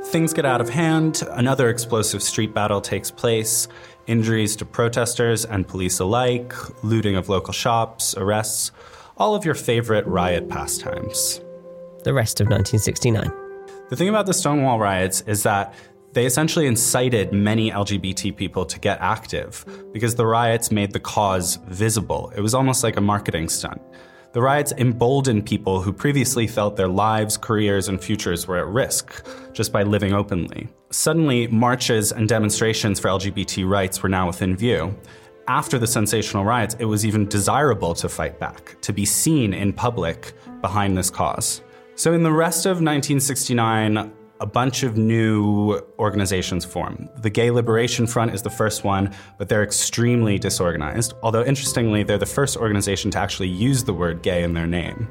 Things 0.06 0.34
get 0.34 0.46
out 0.46 0.62
of 0.62 0.70
hand, 0.70 1.24
another 1.32 1.70
explosive 1.70 2.22
street 2.22 2.54
battle 2.54 2.80
takes 2.80 3.10
place, 3.10 3.68
injuries 4.08 4.56
to 4.58 4.66
protesters 4.66 5.46
and 5.46 5.68
police 5.68 6.00
alike, 6.00 6.54
looting 6.84 7.16
of 7.16 7.30
local 7.30 7.54
shops, 7.54 8.16
arrests, 8.18 8.72
all 9.18 9.36
of 9.36 9.46
your 9.46 9.56
favorite 9.56 10.06
riot 10.06 10.50
pastimes. 10.50 11.42
The 12.04 12.14
rest 12.14 12.42
of 12.42 12.48
1969. 12.48 13.32
The 13.90 13.96
thing 13.96 14.10
about 14.10 14.26
the 14.26 14.34
Stonewall 14.34 14.80
riots 14.80 15.22
is 15.22 15.44
that 15.44 15.74
they 16.14 16.26
essentially 16.26 16.66
incited 16.66 17.34
many 17.34 17.72
LGBT 17.72 18.36
people 18.36 18.66
to 18.66 18.80
get 18.80 19.00
active 19.02 19.66
because 19.92 20.16
the 20.16 20.26
riots 20.26 20.72
made 20.72 20.94
the 20.94 21.00
cause 21.00 21.58
visible. 21.68 22.32
It 22.36 22.42
was 22.42 22.54
almost 22.54 22.84
like 22.84 22.96
a 22.96 23.02
marketing 23.02 23.50
stunt. 23.50 23.82
The 24.36 24.42
riots 24.42 24.74
emboldened 24.74 25.46
people 25.46 25.82
who 25.82 25.94
previously 25.94 26.46
felt 26.46 26.76
their 26.76 26.90
lives, 26.90 27.38
careers, 27.38 27.88
and 27.88 28.04
futures 28.04 28.48
were 28.48 28.58
at 28.58 28.68
risk 28.68 29.26
just 29.54 29.72
by 29.72 29.84
living 29.84 30.12
openly. 30.12 30.68
Suddenly, 30.90 31.48
marches 31.48 32.12
and 32.12 32.28
demonstrations 32.28 33.00
for 33.00 33.08
LGBT 33.08 33.66
rights 33.66 34.04
were 34.04 34.10
now 34.10 34.28
within 34.28 34.58
view. 34.58 34.94
After 35.48 35.80
the 35.80 35.88
sensational 35.88 36.44
riots, 36.44 36.76
it 36.80 36.84
was 36.84 37.06
even 37.06 37.30
desirable 37.30 37.94
to 37.94 38.10
fight 38.10 38.38
back, 38.38 38.76
to 38.82 38.92
be 38.92 39.06
seen 39.06 39.54
in 39.54 39.72
public 39.72 40.34
behind 40.60 40.98
this 40.98 41.10
cause. 41.10 41.62
So, 41.96 42.12
in 42.12 42.22
the 42.22 42.34
rest 42.34 42.66
of 42.66 42.82
1969, 42.82 44.12
a 44.40 44.46
bunch 44.46 44.84
of 44.84 44.98
new 44.98 45.80
organizations 45.98 46.66
form. 46.66 47.10
The 47.22 47.30
Gay 47.30 47.52
Liberation 47.52 48.06
Front 48.06 48.34
is 48.34 48.42
the 48.42 48.50
first 48.50 48.84
one, 48.84 49.14
but 49.38 49.48
they're 49.48 49.64
extremely 49.64 50.38
disorganized, 50.38 51.14
although 51.24 51.44
interestingly, 51.44 52.04
they're 52.04 52.18
the 52.18 52.26
first 52.26 52.58
organization 52.58 53.12
to 53.12 53.20
actually 53.20 53.48
use 53.48 53.84
the 53.84 53.94
word 53.94 54.22
gay 54.22 54.44
in 54.44 54.54
their 54.54 54.68
name. 54.68 55.08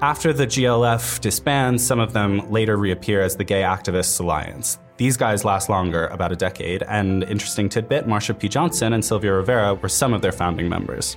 After 0.00 0.32
the 0.32 0.46
GLF 0.46 1.20
disbands, 1.20 1.84
some 1.84 1.98
of 1.98 2.12
them 2.12 2.50
later 2.50 2.76
reappear 2.76 3.20
as 3.20 3.36
the 3.36 3.44
Gay 3.44 3.62
Activists 3.62 4.20
Alliance. 4.20 4.78
These 4.96 5.16
guys 5.16 5.44
last 5.44 5.68
longer, 5.68 6.06
about 6.08 6.32
a 6.32 6.36
decade, 6.36 6.82
and 6.84 7.22
interesting 7.24 7.68
tidbit 7.68 8.06
Marsha 8.06 8.36
P. 8.38 8.48
Johnson 8.48 8.92
and 8.92 9.04
Sylvia 9.04 9.32
Rivera 9.32 9.74
were 9.74 9.88
some 9.88 10.12
of 10.12 10.22
their 10.22 10.32
founding 10.32 10.68
members. 10.68 11.16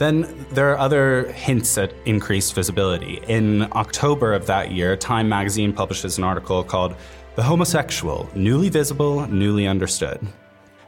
Then 0.00 0.46
there 0.52 0.72
are 0.72 0.78
other 0.78 1.30
hints 1.32 1.76
at 1.76 1.92
increased 2.06 2.54
visibility. 2.54 3.20
In 3.28 3.68
October 3.72 4.32
of 4.32 4.46
that 4.46 4.72
year, 4.72 4.96
Time 4.96 5.28
magazine 5.28 5.74
publishes 5.74 6.16
an 6.16 6.24
article 6.24 6.64
called 6.64 6.96
The 7.36 7.42
Homosexual 7.42 8.26
Newly 8.34 8.70
Visible, 8.70 9.26
Newly 9.26 9.66
Understood. 9.66 10.26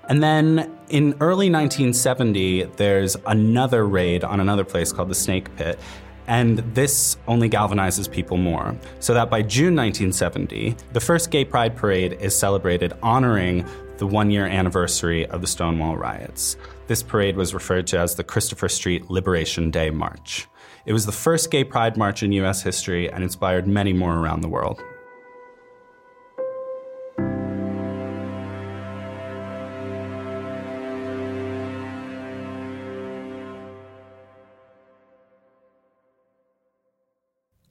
And 0.09 0.23
then 0.23 0.75
in 0.89 1.15
early 1.21 1.51
1970, 1.51 2.65
there's 2.77 3.19
another 3.27 3.87
raid 3.87 4.25
on 4.25 4.41
another 4.41 4.65
place 4.65 4.93
called 4.93 5.11
the 5.11 5.15
Snake 5.15 5.55
Pit. 5.57 5.79
And 6.27 6.61
this 6.75 7.19
only 7.29 7.51
galvanizes 7.51 8.11
people 8.11 8.39
more. 8.39 8.75
So 9.01 9.13
that 9.13 9.29
by 9.29 9.43
June 9.43 9.77
1970, 9.77 10.75
the 10.95 11.01
first 11.01 11.31
Gay 11.31 11.45
Pride 11.45 11.77
Parade 11.77 12.15
is 12.15 12.35
celebrated 12.35 12.95
honoring 13.03 13.67
the 13.99 14.07
one 14.07 14.31
year 14.31 14.47
anniversary 14.47 15.27
of 15.27 15.43
the 15.43 15.47
Stonewall 15.47 15.99
riots. 15.99 16.57
This 16.93 17.03
parade 17.03 17.37
was 17.37 17.55
referred 17.55 17.87
to 17.87 17.99
as 17.99 18.17
the 18.17 18.23
Christopher 18.23 18.69
Street 18.69 19.09
Liberation 19.09 19.71
Day 19.71 19.89
March. 19.89 20.47
It 20.85 20.93
was 20.93 21.07
the 21.07 21.11
first 21.11 21.51
gay 21.51 21.65
pride 21.65 21.97
march 21.97 22.23
in 22.23 22.33
US 22.33 22.61
history 22.61 23.11
and 23.11 23.25
inspired 23.25 23.67
many 23.67 23.95
more 23.95 24.19
around 24.19 24.43
the 24.43 24.49
world. 24.51 24.79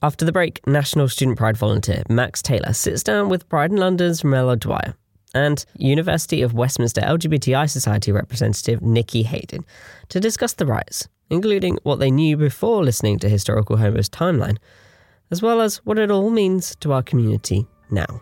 After 0.02 0.24
the 0.24 0.32
break, 0.32 0.66
National 0.66 1.08
Student 1.08 1.38
Pride 1.38 1.56
volunteer 1.56 2.02
Max 2.08 2.42
Taylor 2.42 2.72
sits 2.72 3.04
down 3.04 3.28
with 3.28 3.48
Pride 3.48 3.70
in 3.70 3.76
London's 3.76 4.22
Romello 4.22 4.58
Dwyer 4.58 4.96
and 5.34 5.64
University 5.76 6.42
of 6.42 6.54
Westminster 6.54 7.00
LGBTI 7.00 7.68
Society 7.70 8.12
representative 8.12 8.82
Nikki 8.82 9.22
Hayden 9.22 9.64
to 10.08 10.20
discuss 10.20 10.54
the 10.54 10.66
riots, 10.66 11.08
including 11.30 11.78
what 11.82 11.98
they 11.98 12.10
knew 12.10 12.36
before 12.36 12.84
listening 12.84 13.18
to 13.20 13.28
Historical 13.28 13.76
Homo's 13.76 14.08
timeline, 14.08 14.58
as 15.30 15.42
well 15.42 15.60
as 15.60 15.76
what 15.84 15.98
it 15.98 16.10
all 16.10 16.30
means 16.30 16.76
to 16.76 16.92
our 16.92 17.02
community 17.02 17.66
now. 17.90 18.20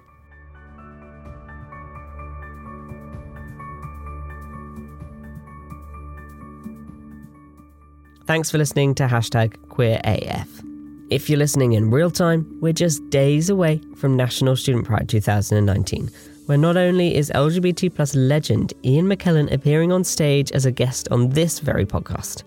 Thanks 8.26 8.48
for 8.48 8.58
listening 8.58 8.94
to 8.94 9.08
hashtag 9.08 9.56
QueerAF. 9.70 10.46
If 11.10 11.28
you're 11.28 11.36
listening 11.40 11.72
in 11.72 11.90
real 11.90 12.12
time, 12.12 12.46
we're 12.60 12.72
just 12.72 13.10
days 13.10 13.50
away 13.50 13.80
from 13.96 14.16
National 14.16 14.54
Student 14.54 14.84
Pride 14.86 15.08
2019, 15.08 16.08
where 16.50 16.58
not 16.58 16.76
only 16.76 17.14
is 17.14 17.30
LGBT 17.32 17.94
plus 17.94 18.12
legend 18.16 18.74
Ian 18.84 19.06
McKellen 19.06 19.52
appearing 19.52 19.92
on 19.92 20.02
stage 20.02 20.50
as 20.50 20.66
a 20.66 20.72
guest 20.72 21.06
on 21.12 21.28
this 21.30 21.60
very 21.60 21.86
podcast, 21.86 22.42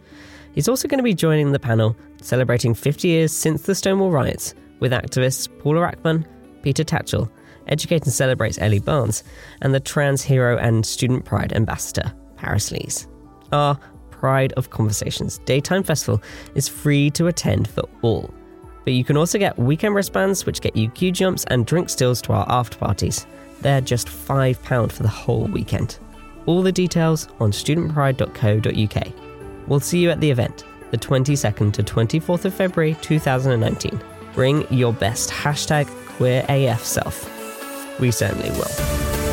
he's 0.52 0.68
also 0.68 0.90
going 0.90 0.98
to 0.98 1.04
be 1.06 1.14
joining 1.14 1.54
the 1.54 1.58
panel 1.58 1.96
celebrating 2.22 2.74
50 2.74 3.08
years 3.08 3.32
since 3.32 3.62
the 3.62 3.74
Stonewall 3.74 4.12
riots 4.12 4.56
with 4.82 4.92
activists 4.92 5.48
Paula 5.60 5.80
Rackman, 5.80 6.26
Peter 6.64 6.84
Tatchell, 6.84 7.30
Educate 7.68 8.04
and 8.04 8.12
Celebrates 8.12 8.58
Elly 8.60 8.80
Barnes, 8.80 9.24
and 9.62 9.74
the 9.74 9.80
trans 9.80 10.22
hero 10.22 10.58
and 10.58 10.86
student 10.86 11.24
pride 11.24 11.54
ambassador, 11.54 12.14
Paris 12.36 12.72
Lees. 12.72 13.08
Our 13.54 13.80
Pride 14.12 14.52
of 14.58 14.70
Conversations 14.70 15.38
daytime 15.46 15.84
festival 15.84 16.22
is 16.56 16.68
free 16.68 17.10
to 17.12 17.28
attend 17.28 17.70
for 17.70 17.88
all 18.02 18.34
but 18.84 18.94
you 18.94 19.04
can 19.04 19.18
also 19.18 19.40
get 19.40 19.58
weekend 19.58 19.96
wristbands, 19.96 20.46
which 20.46 20.62
get 20.62 20.76
you 20.76 20.90
queue 20.90 21.12
jumps 21.12 21.46
and 21.46 21.66
drink 21.66 21.90
stills 21.90 22.22
to 22.24 22.34
our 22.34 22.46
after 22.50 22.78
parties. 22.78 23.26
They're 23.64 23.82
just 23.82 24.08
£5 24.08 24.92
for 24.92 25.04
the 25.04 25.10
whole 25.10 25.48
weekend. 25.48 25.98
All 26.46 26.62
the 26.62 26.72
details 26.72 27.28
on 27.40 27.52
studentpride.co.uk. 27.52 29.08
We'll 29.68 29.80
see 29.80 30.00
you 30.00 30.10
at 30.12 30.20
the 30.20 30.30
event, 30.30 30.66
the 30.92 30.98
22nd 30.98 31.74
to 31.74 31.84
24th 31.84 32.46
of 32.46 32.54
February 32.54 32.96
2019. 33.02 34.00
Bring 34.34 34.68
your 34.72 34.94
best 34.94 35.30
hashtag 35.30 35.86
QueerAF 36.18 36.80
self. 36.80 38.00
We 38.00 38.12
certainly 38.12 38.52
will. 38.52 39.33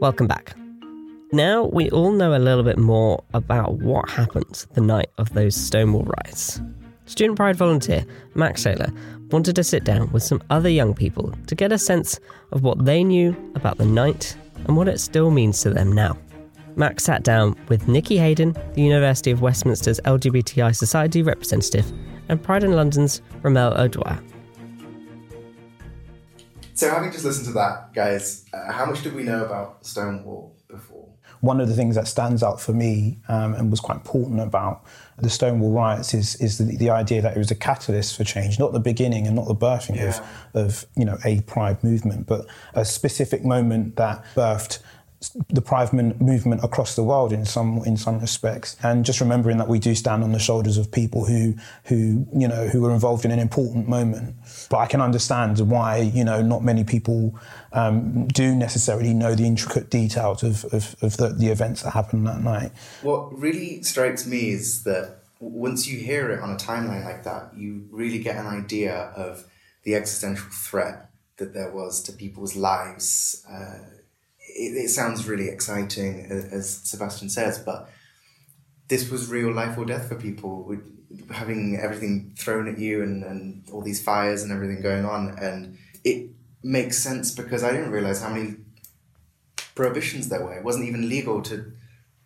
Welcome 0.00 0.28
back. 0.28 0.54
Now 1.32 1.64
we 1.64 1.90
all 1.90 2.12
know 2.12 2.32
a 2.32 2.38
little 2.38 2.62
bit 2.62 2.78
more 2.78 3.24
about 3.34 3.78
what 3.78 4.08
happened 4.08 4.64
the 4.74 4.80
night 4.80 5.10
of 5.18 5.32
those 5.34 5.56
Stonewall 5.56 6.04
riots. 6.04 6.60
Student 7.06 7.36
Pride 7.36 7.56
volunteer 7.56 8.06
Max 8.36 8.62
Taylor 8.62 8.92
wanted 9.32 9.56
to 9.56 9.64
sit 9.64 9.82
down 9.82 10.12
with 10.12 10.22
some 10.22 10.40
other 10.50 10.68
young 10.68 10.94
people 10.94 11.34
to 11.48 11.54
get 11.56 11.72
a 11.72 11.78
sense 11.78 12.20
of 12.52 12.62
what 12.62 12.84
they 12.84 13.02
knew 13.02 13.36
about 13.56 13.76
the 13.78 13.86
night 13.86 14.36
and 14.66 14.76
what 14.76 14.86
it 14.86 15.00
still 15.00 15.32
means 15.32 15.60
to 15.62 15.70
them 15.70 15.90
now. 15.90 16.16
Max 16.76 17.02
sat 17.02 17.24
down 17.24 17.56
with 17.66 17.88
Nikki 17.88 18.18
Hayden, 18.18 18.54
the 18.74 18.82
University 18.82 19.32
of 19.32 19.42
Westminster's 19.42 19.98
LGBTI 20.04 20.76
Society 20.76 21.22
representative, 21.22 21.92
and 22.28 22.40
Pride 22.40 22.62
in 22.62 22.70
London's 22.70 23.20
Ramel 23.42 23.74
O'Dwyer. 23.76 24.22
So, 26.78 26.88
having 26.88 27.10
just 27.10 27.24
listened 27.24 27.48
to 27.48 27.52
that, 27.54 27.92
guys, 27.92 28.44
uh, 28.54 28.70
how 28.70 28.86
much 28.86 29.02
did 29.02 29.12
we 29.12 29.24
know 29.24 29.44
about 29.44 29.84
Stonewall 29.84 30.54
before? 30.70 31.08
One 31.40 31.60
of 31.60 31.66
the 31.66 31.74
things 31.74 31.96
that 31.96 32.06
stands 32.06 32.40
out 32.40 32.60
for 32.60 32.72
me 32.72 33.18
um, 33.26 33.54
and 33.54 33.68
was 33.68 33.80
quite 33.80 33.96
important 33.96 34.38
about 34.38 34.84
the 35.16 35.28
Stonewall 35.28 35.72
riots 35.72 36.14
is, 36.14 36.36
is 36.36 36.58
the, 36.58 36.76
the, 36.76 36.90
idea 36.90 37.20
that 37.20 37.34
it 37.34 37.38
was 37.38 37.50
a 37.50 37.56
catalyst 37.56 38.16
for 38.16 38.22
change, 38.22 38.60
not 38.60 38.72
the 38.72 38.78
beginning 38.78 39.26
and 39.26 39.34
not 39.34 39.48
the 39.48 39.56
birthing 39.56 39.96
yeah. 39.96 40.20
of, 40.54 40.66
of 40.66 40.86
you 40.96 41.04
know 41.04 41.18
a 41.24 41.40
pride 41.42 41.82
movement, 41.82 42.28
but 42.28 42.46
a 42.74 42.84
specific 42.84 43.44
moment 43.44 43.96
that 43.96 44.24
birthed 44.36 44.78
the 45.48 45.60
pride 45.60 45.92
movement 45.92 46.62
across 46.62 46.94
the 46.94 47.02
world 47.02 47.32
in 47.32 47.44
some 47.44 47.78
in 47.84 47.96
some 47.96 48.20
respects, 48.20 48.76
and 48.82 49.04
just 49.04 49.20
remembering 49.20 49.58
that 49.58 49.66
we 49.66 49.78
do 49.78 49.94
stand 49.94 50.22
on 50.22 50.32
the 50.32 50.38
shoulders 50.38 50.76
of 50.78 50.92
people 50.92 51.24
who 51.24 51.54
who 51.84 52.26
you 52.32 52.46
know 52.46 52.68
who 52.68 52.82
were 52.82 52.92
involved 52.92 53.24
in 53.24 53.30
an 53.30 53.38
important 53.38 53.88
moment. 53.88 54.36
But 54.70 54.78
I 54.78 54.86
can 54.86 55.00
understand 55.00 55.58
why 55.58 55.98
you 55.98 56.24
know 56.24 56.40
not 56.40 56.62
many 56.62 56.84
people 56.84 57.38
um, 57.72 58.28
do 58.28 58.54
necessarily 58.54 59.12
know 59.12 59.34
the 59.34 59.44
intricate 59.44 59.90
details 59.90 60.42
of, 60.42 60.64
of, 60.72 60.94
of 61.02 61.16
the, 61.16 61.28
the 61.28 61.48
events 61.48 61.82
that 61.82 61.90
happened 61.90 62.26
that 62.26 62.40
night. 62.40 62.72
What 63.02 63.36
really 63.36 63.82
strikes 63.82 64.26
me 64.26 64.50
is 64.50 64.84
that 64.84 65.18
once 65.40 65.86
you 65.86 65.98
hear 65.98 66.30
it 66.30 66.40
on 66.40 66.50
a 66.50 66.56
timeline 66.56 67.04
like 67.04 67.24
that, 67.24 67.52
you 67.56 67.88
really 67.90 68.18
get 68.18 68.36
an 68.36 68.46
idea 68.46 69.12
of 69.16 69.44
the 69.82 69.94
existential 69.94 70.48
threat 70.50 71.10
that 71.38 71.54
there 71.54 71.70
was 71.70 72.02
to 72.04 72.12
people's 72.12 72.56
lives. 72.56 73.44
Uh, 73.50 73.78
it, 74.58 74.84
it 74.84 74.88
sounds 74.88 75.28
really 75.28 75.48
exciting, 75.48 76.26
as 76.30 76.68
Sebastian 76.84 77.30
says, 77.30 77.58
but 77.58 77.88
this 78.88 79.10
was 79.10 79.30
real 79.30 79.52
life 79.52 79.78
or 79.78 79.84
death 79.84 80.08
for 80.08 80.16
people 80.16 80.76
having 81.30 81.76
everything 81.76 82.32
thrown 82.36 82.68
at 82.68 82.78
you 82.78 83.02
and, 83.02 83.22
and 83.22 83.64
all 83.72 83.82
these 83.82 84.02
fires 84.02 84.42
and 84.42 84.52
everything 84.52 84.82
going 84.82 85.04
on. 85.04 85.38
And 85.40 85.78
it 86.04 86.30
makes 86.62 86.98
sense 86.98 87.34
because 87.34 87.62
I 87.62 87.70
didn't 87.70 87.90
realize 87.90 88.22
how 88.22 88.30
many 88.30 88.56
prohibitions 89.74 90.28
there 90.28 90.42
were. 90.42 90.54
It 90.54 90.64
wasn't 90.64 90.86
even 90.88 91.08
legal 91.08 91.40
to 91.42 91.72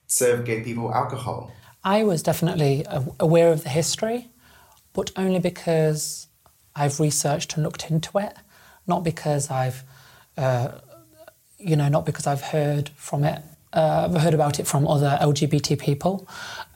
serve 0.07 0.45
gay 0.45 0.63
people 0.63 0.93
alcohol. 0.93 1.53
I 1.85 2.05
was 2.05 2.23
definitely 2.23 2.87
aware 3.19 3.53
of 3.53 3.65
the 3.65 3.69
history, 3.69 4.31
but 4.93 5.11
only 5.17 5.41
because 5.41 6.29
I've 6.75 6.99
researched 7.01 7.55
and 7.55 7.65
looked 7.65 7.91
into 7.91 8.19
it, 8.19 8.37
not 8.87 9.03
because 9.05 9.51
I've 9.51 9.83
uh, 10.37 10.79
you 11.63 11.77
know, 11.77 11.89
not 11.89 12.05
because 12.05 12.27
I've 12.27 12.43
heard 12.43 12.91
from 12.97 13.25
it, 13.25 13.43
uh, 13.73 14.09
I've 14.11 14.21
heard 14.21 14.35
about 14.35 14.61
it 14.61 14.67
from 14.67 14.87
other 14.87 15.19
LGBT 15.21 15.79
people. 15.79 16.29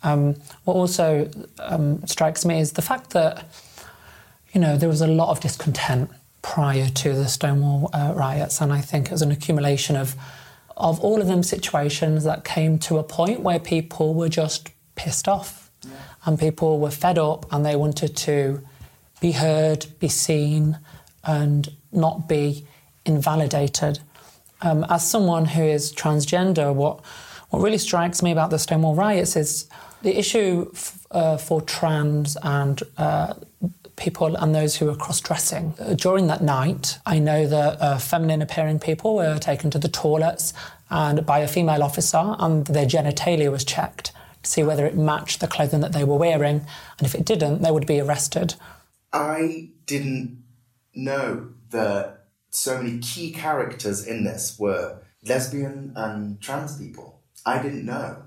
Um, 0.03 0.37
what 0.65 0.75
also 0.75 1.31
um, 1.59 2.07
strikes 2.07 2.45
me 2.45 2.61
is 2.61 2.73
the 2.73 2.83
fact 2.83 3.11
that, 3.11 3.45
you 4.53 4.61
know, 4.61 4.77
there 4.79 4.89
was 4.89 5.03
a 5.03 5.07
lot 5.07 5.31
of 5.31 5.41
discontent 5.41 6.11
prior 6.47 6.89
to 6.89 7.13
the 7.13 7.27
Stonewall 7.27 7.91
uh, 7.93 8.13
riots, 8.15 8.61
and 8.61 8.73
I 8.73 8.81
think 8.81 9.07
it 9.07 9.13
was 9.13 9.23
an 9.23 9.33
accumulation 9.33 9.97
of 9.97 10.15
of 10.77 11.01
all 11.01 11.23
of 11.23 11.27
them 11.27 11.43
situations 11.43 12.25
that 12.25 12.45
came 12.45 12.79
to 12.79 12.99
a 12.99 13.03
point 13.03 13.41
where 13.41 13.59
people 13.59 14.13
were 14.13 14.29
just 14.29 14.69
pissed 14.95 15.27
off, 15.27 15.71
yeah. 15.83 15.91
and 16.25 16.39
people 16.39 16.79
were 16.79 16.91
fed 16.91 17.19
up, 17.19 17.51
and 17.53 17.65
they 17.65 17.75
wanted 17.75 18.17
to 18.17 18.63
be 19.21 19.33
heard, 19.33 19.87
be 19.99 20.09
seen, 20.09 20.79
and 21.25 21.73
not 21.93 22.29
be 22.29 22.65
invalidated. 23.05 23.99
Um, 24.63 24.85
as 24.89 25.09
someone 25.09 25.45
who 25.45 25.63
is 25.63 25.93
transgender, 25.93 26.75
what 26.75 27.01
what 27.51 27.63
really 27.63 27.79
strikes 27.79 28.23
me 28.23 28.33
about 28.33 28.51
the 28.51 28.59
Stonewall 28.59 28.95
riots 28.95 29.37
is 29.37 29.69
the 30.03 30.19
issue 30.19 30.69
f- 30.75 31.07
uh, 31.11 31.37
for 31.37 31.61
trans 31.61 32.37
and 32.43 32.83
uh, 32.99 33.35
people 33.97 34.37
and 34.37 34.55
those 34.55 34.77
who 34.77 34.91
are 34.91 34.97
cross 34.97 35.21
dressing. 35.21 35.75
Uh, 35.79 35.95
during 35.95 36.27
that 36.27 36.43
night, 36.43 36.99
I 37.07 37.19
know 37.19 37.47
that 37.47 37.81
uh, 37.81 37.99
feminine 37.99 38.43
appearing 38.43 38.79
people 38.79 39.15
were 39.15 39.39
taken 39.39 39.71
to 39.71 39.79
the 39.79 39.89
toilets 39.89 40.53
and 40.91 41.27
by 41.27 41.41
a 41.41 41.49
female 41.49 41.83
officer, 41.83 42.37
and 42.39 42.67
their 42.67 42.87
genitalia 42.87 43.51
was 43.51 43.65
checked 43.65 44.13
to 44.43 44.51
see 44.51 44.63
whether 44.63 44.87
it 44.87 44.97
matched 44.97 45.41
the 45.41 45.49
clothing 45.49 45.81
that 45.81 45.93
they 45.93 46.05
were 46.05 46.17
wearing. 46.17 46.67
And 46.99 47.07
if 47.07 47.15
it 47.15 47.25
didn't, 47.25 47.63
they 47.63 47.71
would 47.71 47.87
be 47.87 48.01
arrested. 48.01 48.55
I 49.13 49.71
didn't 49.87 50.43
know 50.95 51.49
that 51.71 52.26
so 52.51 52.83
many 52.83 52.99
key 52.99 53.33
characters 53.33 54.07
in 54.07 54.25
this 54.25 54.59
were 54.59 55.03
lesbian 55.25 55.93
and 55.97 56.41
trans 56.41 56.79
people. 56.79 57.21
I 57.45 57.63
didn't 57.63 57.85
know 57.85 58.23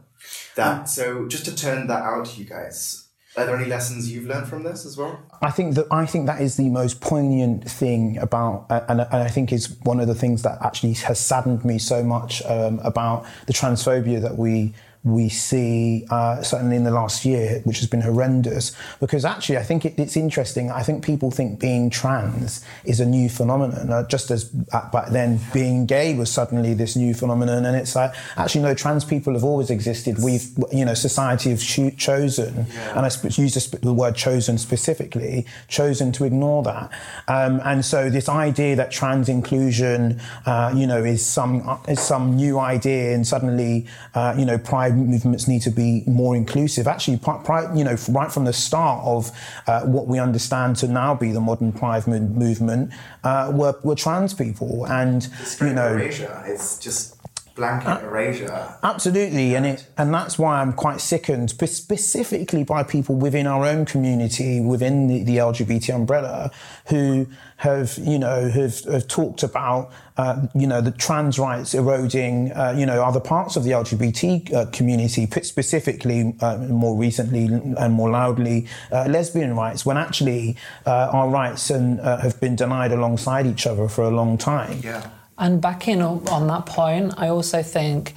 that. 0.56 0.90
So 0.90 1.28
just 1.28 1.46
to 1.46 1.56
turn 1.56 1.88
that 1.88 2.04
out 2.04 2.26
to 2.28 2.40
you 2.40 2.46
guys, 2.46 3.08
are 3.38 3.46
there 3.46 3.56
any 3.56 3.68
lessons 3.68 4.12
you've 4.12 4.26
learned 4.26 4.48
from 4.48 4.64
this 4.64 4.86
as 4.86 4.98
well? 4.98 5.20
I 5.42 5.52
think 5.52 5.76
that 5.76 5.86
I 5.92 6.06
think 6.06 6.26
that 6.26 6.42
is 6.42 6.58
the 6.58 6.70
most 6.70 7.00
poignant 7.00 7.70
thing 7.70 8.18
about, 8.18 8.66
and, 8.70 9.02
and 9.02 9.14
I 9.14 9.28
think 9.28 9.54
is 9.54 9.78
one 9.84 10.00
of 10.00 10.08
the 10.08 10.16
things 10.16 10.42
that 10.42 10.58
actually 10.62 10.94
has 10.94 11.20
saddened 11.20 11.64
me 11.64 11.78
so 11.78 12.04
much 12.04 12.44
um, 12.46 12.80
about 12.80 13.26
the 13.46 13.54
transphobia 13.54 14.22
that 14.22 14.38
we 14.38 14.74
we 15.04 15.30
see 15.30 16.06
uh, 16.10 16.42
certainly 16.42 16.76
in 16.76 16.84
the 16.84 16.92
last 16.92 17.24
year, 17.24 17.62
which 17.64 17.80
has 17.80 17.88
been 17.88 18.02
horrendous. 18.02 18.76
Because 19.00 19.24
actually, 19.24 19.58
I 19.58 19.64
think 19.64 19.86
it, 19.86 19.98
it's 19.98 20.18
interesting. 20.18 20.72
I 20.72 20.84
think 20.84 21.06
people 21.06 21.32
think 21.32 21.60
being 21.60 21.90
trans 21.90 22.66
is 22.84 23.00
a 23.00 23.06
new 23.06 23.30
phenomenon, 23.30 23.92
uh, 23.92 24.08
just 24.08 24.30
as 24.30 24.44
back 24.44 25.10
then 25.10 25.40
being 25.54 25.86
gay 25.86 26.16
was 26.16 26.30
suddenly 26.30 26.74
this 26.74 26.96
new 26.96 27.14
phenomenon. 27.14 27.66
And 27.66 27.78
it's 27.78 27.96
like 27.96 28.14
actually, 28.36 28.64
no, 28.64 28.74
trans 28.74 29.06
people 29.06 29.34
have 29.34 29.44
always 29.44 29.70
existed. 29.70 30.18
We've, 30.22 30.48
you 30.72 30.84
know, 30.84 30.94
society 30.94 31.52
have 31.52 31.62
cho- 31.62 31.92
chosen, 31.92 32.66
yeah. 32.74 32.98
and 32.98 33.06
I 33.06 33.10
use 33.30 33.70
the 33.70 33.94
word 33.94 34.16
chosen 34.16 34.58
specifically, 34.58 35.46
chosen 35.68 36.12
to 36.14 36.26
ignore 36.26 36.64
that. 36.64 36.92
Um, 37.28 37.62
and 37.64 37.86
so 37.86 38.10
this 38.10 38.28
idea 38.28 38.76
that 38.76 38.92
trans 38.92 39.30
inclusion, 39.30 40.20
uh, 40.46 40.74
you 40.76 40.86
know, 40.86 41.04
is 41.04 41.26
some 41.26 41.80
is 41.88 42.02
some 42.02 42.36
new 42.36 42.60
idea, 42.60 43.14
and 43.14 43.26
suddenly, 43.26 43.88
uh, 44.14 44.36
you 44.38 44.46
know, 44.46 44.58
pride 44.58 44.89
pride 44.90 45.08
movements 45.08 45.48
need 45.48 45.62
to 45.62 45.72
be 45.72 46.04
more 46.06 46.36
inclusive. 46.36 46.88
Actually, 46.88 47.18
pride, 47.18 47.78
you 47.78 47.84
know, 47.84 47.98
right 48.10 48.32
from 48.32 48.46
the 48.46 48.54
start 48.54 49.04
of 49.06 49.32
uh, 49.68 49.82
what 49.82 50.08
we 50.08 50.20
understand 50.20 50.76
to 50.78 50.88
now 50.88 51.16
be 51.16 51.32
the 51.32 51.40
modern 51.40 51.72
pride 51.72 52.08
movement, 52.08 52.92
uh, 53.24 53.52
were, 53.54 53.76
were 53.84 53.96
trans 53.96 54.34
people, 54.34 54.86
and 54.88 55.30
you 55.62 55.74
know, 55.74 55.94
erasure. 55.94 56.44
It's 56.46 56.78
just 56.80 57.19
blanket 57.60 58.04
erasure. 58.04 58.76
Absolutely, 58.82 59.56
and 59.56 59.66
it 59.66 59.88
and 59.98 60.14
that's 60.14 60.40
why 60.40 60.62
I'm 60.62 60.74
quite 60.74 61.02
sickened, 61.02 61.52
specifically 61.52 62.64
by 62.64 62.84
people 62.84 63.16
within 63.16 63.46
our 63.46 63.66
own 63.66 63.86
community, 63.86 64.60
within 64.62 65.08
the, 65.08 65.24
the 65.24 65.38
LGBT 65.38 65.94
umbrella, 65.94 66.52
who 66.88 67.28
have 67.58 67.98
you 68.02 68.18
know 68.18 68.50
have, 68.50 68.80
have 68.86 69.08
talked 69.08 69.44
about 69.44 69.92
uh, 70.18 70.48
you 70.56 70.66
know 70.66 70.82
the 70.82 70.92
trans 70.92 71.38
rights 71.38 71.74
eroding 71.74 72.52
uh, 72.54 72.74
you 72.76 72.86
know 72.86 73.04
other 73.04 73.20
parts 73.20 73.56
of 73.58 73.64
the 73.66 73.72
LGBT 73.72 74.54
uh, 74.54 74.66
community, 74.72 75.28
specifically 75.42 76.34
uh, 76.40 76.58
more 76.58 76.96
recently 76.96 77.46
and 77.78 77.94
more 77.94 78.10
loudly 78.10 78.68
uh, 78.92 79.06
lesbian 79.10 79.56
rights, 79.56 79.86
when 79.86 79.98
actually 79.98 80.56
uh, 80.86 81.10
our 81.12 81.30
rights 81.30 81.70
and 81.70 82.00
have 82.00 82.40
been 82.40 82.56
denied 82.56 82.92
alongside 82.92 83.46
each 83.46 83.68
other 83.68 83.88
for 83.88 84.04
a 84.04 84.10
long 84.10 84.38
time. 84.38 84.80
Yeah. 84.84 85.10
And 85.40 85.62
backing 85.62 86.02
up 86.02 86.32
on 86.32 86.48
that 86.48 86.66
point, 86.66 87.14
I 87.18 87.30
also 87.30 87.64
think 87.64 88.14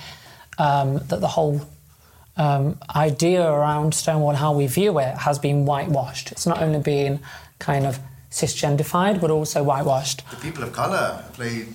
um, 0.59 0.99
that 1.09 1.21
the 1.21 1.29
whole 1.29 1.63
um, 2.37 2.79
idea 2.95 3.47
around 3.49 3.95
Stonewall 3.95 4.31
and 4.31 4.39
how 4.39 4.53
we 4.53 4.67
view 4.67 4.99
it 4.99 5.17
has 5.19 5.39
been 5.39 5.65
whitewashed. 5.65 6.33
It's 6.33 6.47
not 6.47 6.61
only 6.61 6.81
been 6.81 7.21
kind 7.59 7.87
of 7.87 7.99
cisgenderfied, 8.33 9.21
but 9.21 9.31
also 9.31 9.63
whitewashed. 9.63 10.23
The 10.31 10.37
people 10.37 10.65
of 10.65 10.73
colour 10.73 11.23
play 11.35 11.67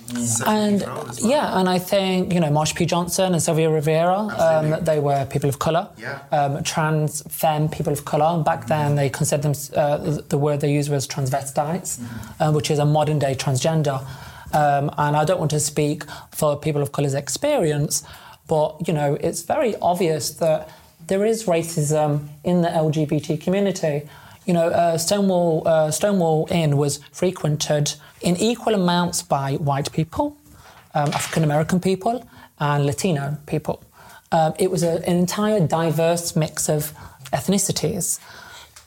and 0.44 0.80
well. 0.80 1.14
yeah, 1.20 1.58
and 1.58 1.68
I 1.68 1.78
think 1.78 2.34
you 2.34 2.40
know 2.40 2.48
Marsha 2.48 2.74
P. 2.74 2.84
Johnson 2.84 3.32
and 3.32 3.40
Sylvia 3.40 3.70
Rivera, 3.70 4.16
um, 4.16 4.84
they 4.84 4.98
were 4.98 5.24
people 5.26 5.48
of 5.48 5.60
colour. 5.60 5.88
Yeah. 5.96 6.18
Um, 6.32 6.62
trans 6.64 7.22
femme 7.32 7.68
people 7.68 7.92
of 7.92 8.04
colour. 8.04 8.42
Back 8.42 8.60
mm-hmm. 8.60 8.68
then, 8.68 8.96
they 8.96 9.08
considered 9.08 9.42
them. 9.42 9.54
Uh, 9.74 10.20
the 10.28 10.36
word 10.36 10.60
they 10.60 10.72
used 10.72 10.90
was 10.90 11.06
transvestites, 11.06 11.98
mm-hmm. 11.98 12.42
uh, 12.42 12.52
which 12.52 12.70
is 12.70 12.80
a 12.80 12.84
modern 12.84 13.20
day 13.20 13.34
transgender. 13.34 14.04
Um, 14.52 14.90
and 14.96 15.16
I 15.16 15.24
don't 15.24 15.38
want 15.38 15.50
to 15.50 15.60
speak 15.60 16.04
for 16.30 16.58
people 16.58 16.82
of 16.82 16.92
colour's 16.92 17.14
experience, 17.14 18.02
but 18.46 18.86
you 18.86 18.94
know, 18.94 19.16
it's 19.20 19.42
very 19.42 19.76
obvious 19.76 20.30
that 20.34 20.70
there 21.06 21.24
is 21.24 21.44
racism 21.44 22.28
in 22.44 22.62
the 22.62 22.68
LGBT 22.68 23.40
community. 23.40 24.08
You 24.46 24.54
know, 24.54 24.68
uh, 24.68 24.96
Stonewall, 24.96 25.66
uh, 25.66 25.90
Stonewall 25.90 26.48
Inn 26.50 26.76
was 26.76 27.00
frequented 27.12 27.94
in 28.22 28.36
equal 28.36 28.74
amounts 28.74 29.22
by 29.22 29.54
white 29.54 29.92
people, 29.92 30.36
um, 30.94 31.08
African 31.10 31.44
American 31.44 31.80
people, 31.80 32.26
and 32.58 32.86
Latino 32.86 33.36
people. 33.46 33.82
Um, 34.32 34.54
it 34.58 34.70
was 34.70 34.82
a, 34.82 34.96
an 35.08 35.16
entire 35.16 35.66
diverse 35.66 36.36
mix 36.36 36.68
of 36.68 36.92
ethnicities. 37.32 38.18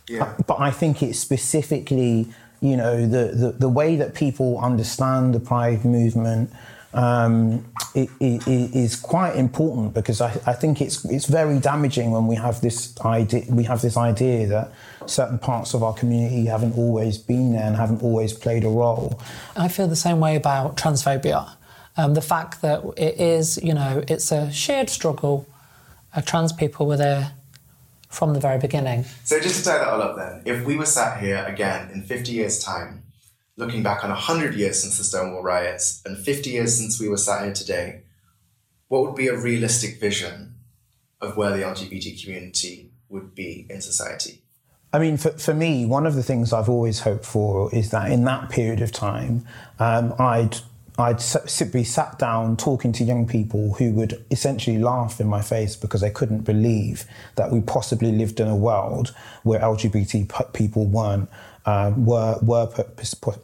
Yeah. 0.08 0.34
But 0.46 0.60
I 0.60 0.72
think 0.72 1.02
it's 1.02 1.20
specifically, 1.20 2.28
you 2.62 2.78
know, 2.78 3.02
the, 3.08 3.34
the, 3.34 3.52
the 3.52 3.70
way 3.70 3.96
that 3.96 4.14
people 4.14 4.60
understand 4.60 5.34
the 5.34 5.40
Pride 5.40 5.84
movement 5.84 6.52
um, 6.94 7.66
it, 7.96 8.10
it, 8.20 8.46
it 8.48 8.76
is 8.76 8.96
quite 8.96 9.36
important 9.36 9.94
because 9.94 10.20
I, 10.20 10.28
I 10.46 10.54
think 10.54 10.82
it's 10.82 11.06
it's 11.06 11.26
very 11.26 11.60
damaging 11.60 12.12
when 12.12 12.28
we 12.28 12.36
have 12.36 12.62
this 12.62 13.00
idea 13.02 13.46
we 13.50 13.64
have 13.64 13.82
this 13.82 13.96
idea 13.96 14.48
that 14.48 14.72
certain 15.06 15.40
parts 15.40 15.74
of 15.74 15.84
our 15.84 15.94
community 15.94 16.46
haven't 16.46 16.78
always 16.78 17.18
been 17.18 17.54
there 17.54 17.64
and 17.64 17.76
haven't 17.76 18.04
always 18.04 18.34
played 18.34 18.64
a 18.64 18.70
role. 18.70 19.20
I 19.56 19.68
feel 19.68 19.88
the 19.88 19.96
same 19.96 20.20
way 20.20 20.36
about 20.36 20.78
transphobia. 20.78 21.50
Um, 21.98 22.14
the 22.14 22.22
fact 22.22 22.62
that 22.62 22.84
it 22.98 23.20
is, 23.20 23.60
you 23.62 23.74
know, 23.74 24.04
it's 24.08 24.32
a 24.32 24.52
shared 24.52 24.90
struggle. 24.90 25.46
Uh, 26.14 26.22
trans 26.22 26.52
people 26.52 26.88
were 26.88 26.98
there 26.98 27.32
from 28.12 28.34
the 28.34 28.40
very 28.40 28.60
beginning. 28.60 29.06
So 29.24 29.40
just 29.40 29.60
to 29.60 29.66
tie 29.66 29.78
that 29.80 29.88
all 29.88 30.02
up 30.02 30.18
then, 30.18 30.44
if 30.46 30.66
we 30.66 30.76
were 30.76 30.86
sat 30.86 31.20
here 31.20 31.44
again 31.48 31.90
in 31.92 32.04
50 32.04 32.32
years' 32.32 32.64
time, 32.64 33.04
looking 33.58 33.84
back 33.84 34.04
on 34.04 34.10
100 34.10 34.54
years 34.56 34.82
since 34.82 34.98
the 34.98 35.04
Stonewall 35.04 35.44
riots 35.44 36.02
and 36.06 36.18
50 36.18 36.50
years 36.50 36.78
since 36.78 37.00
we 37.00 37.08
were 37.08 37.18
sat 37.18 37.44
here 37.44 37.54
today, 37.54 38.04
what 38.88 39.04
would 39.04 39.16
be 39.16 39.28
a 39.28 39.38
realistic 39.38 40.00
vision 40.00 40.56
of 41.22 41.38
where 41.38 41.56
the 41.56 41.64
LGBT 41.64 42.22
community 42.22 42.92
would 43.10 43.34
be 43.34 43.66
in 43.70 43.82
society? 43.82 44.42
I 44.94 45.00
mean, 45.00 45.16
for, 45.18 45.32
for 45.32 45.54
me, 45.54 45.86
one 45.86 46.06
of 46.06 46.16
the 46.16 46.24
things 46.24 46.52
I've 46.52 46.68
always 46.68 47.00
hoped 47.00 47.26
for 47.26 47.74
is 47.74 47.92
that 47.92 48.12
in 48.12 48.26
that 48.26 48.50
period 48.50 48.82
of 48.82 48.92
time, 48.92 49.48
um, 49.80 50.14
I'd 50.20 50.58
I'd 50.98 51.22
be 51.72 51.84
sat 51.84 52.20
down 52.20 52.58
talking 52.58 52.92
to 52.94 53.04
young 53.04 53.26
people 53.26 53.74
who 53.76 53.92
would 53.94 54.24
essentially 54.30 54.78
laugh 54.78 55.22
in 55.22 55.28
my 55.28 55.42
face 55.42 55.76
because 55.76 56.02
they 56.02 56.10
couldn't 56.10 56.42
believe 56.42 57.06
that 57.36 57.52
we 57.52 57.62
possibly 57.62 58.12
lived 58.12 58.40
in 58.40 58.48
a 58.48 58.56
world 58.56 59.14
where 59.44 59.60
LGBT 59.60 60.54
people 60.54 60.86
weren't 60.86 61.30
uh, 61.66 61.94
were 61.96 62.38
were 62.42 62.68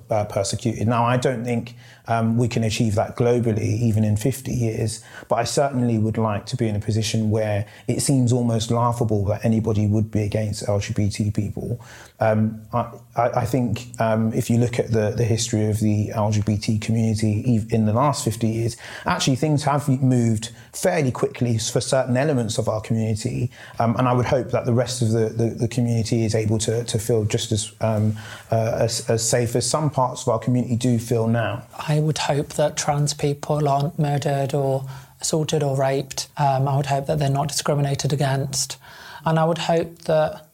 uh, 0.10 0.26
persecuted. 0.26 0.88
Now, 0.88 1.06
I 1.06 1.18
don't 1.18 1.46
think 1.46 1.76
um, 2.08 2.38
we 2.38 2.48
can 2.48 2.64
achieve 2.64 2.96
that 2.96 3.16
globally, 3.16 3.80
even 3.82 4.04
in 4.04 4.18
50 4.18 4.52
years. 4.52 5.04
But 5.28 5.36
I 5.36 5.44
certainly 5.44 5.98
would 5.98 6.18
like 6.18 6.46
to 6.48 6.58
be 6.58 6.68
in 6.68 6.76
a 6.76 6.80
position 6.80 7.30
where 7.30 7.66
it 7.88 8.02
seems 8.02 8.32
almost 8.32 8.72
laughable 8.72 9.26
that 9.26 9.44
anybody 9.44 9.88
would 9.88 10.12
be 10.12 10.24
against 10.24 10.66
LGBT 10.66 11.34
people. 11.34 11.82
Um, 12.20 12.62
I, 12.74 12.90
I, 13.16 13.46
think 13.46 13.88
um, 14.00 14.34
if 14.34 14.50
you 14.50 14.58
look 14.58 14.80
at 14.80 14.92
the, 14.92 15.12
the 15.12 15.24
history 15.24 15.66
of 15.70 15.80
the 15.80 16.10
LGBT 16.10 16.82
community 16.82 17.62
in 17.70 17.86
the 17.86 17.94
last 17.94 18.26
50 18.26 18.48
years, 18.48 18.76
actually 19.06 19.36
things 19.36 19.64
have 19.64 19.88
moved 20.02 20.50
fairly 20.74 21.12
quickly 21.12 21.60
for 21.60 21.80
certain 21.80 22.18
elements 22.18 22.58
of 22.58 22.68
our 22.68 22.82
community. 22.82 23.52
Um, 23.80 23.96
and 23.98 24.08
I 24.08 24.14
would 24.14 24.26
hope 24.26 24.50
that 24.50 24.66
the 24.66 24.74
rest 24.74 25.04
of 25.04 25.12
the, 25.12 25.30
the, 25.30 25.50
the 25.50 25.68
community 25.68 26.26
is 26.26 26.34
able 26.34 26.58
to, 26.60 26.84
to 26.86 26.98
feel 26.98 27.24
just 27.26 27.52
as, 27.52 27.72
um, 27.82 28.16
uh, 28.52 28.78
as, 28.80 29.08
as 29.10 29.28
safe 29.28 29.56
as 29.56 29.70
some 29.70 29.92
parts 29.92 30.24
of 30.24 30.30
our 30.30 30.40
community 30.40 30.76
do 30.76 30.98
feel 30.98 31.28
now. 31.28 31.68
I 31.78 31.97
would 32.00 32.18
hope 32.18 32.50
that 32.54 32.78
trans 32.78 33.14
people 33.14 33.68
aren't 33.68 33.98
murdered 33.98 34.54
or 34.54 34.88
assaulted 35.22 35.64
or 35.64 35.78
raped. 35.78 36.28
Um, 36.38 36.68
I 36.68 36.78
would 36.78 36.86
hope 36.88 37.08
that 37.08 37.20
they're 37.20 37.30
not 37.30 37.48
discriminated 37.48 38.14
against. 38.14 38.78
And 39.26 39.40
I 39.40 39.46
would 39.46 39.58
hope 39.58 40.00
that 40.04 40.48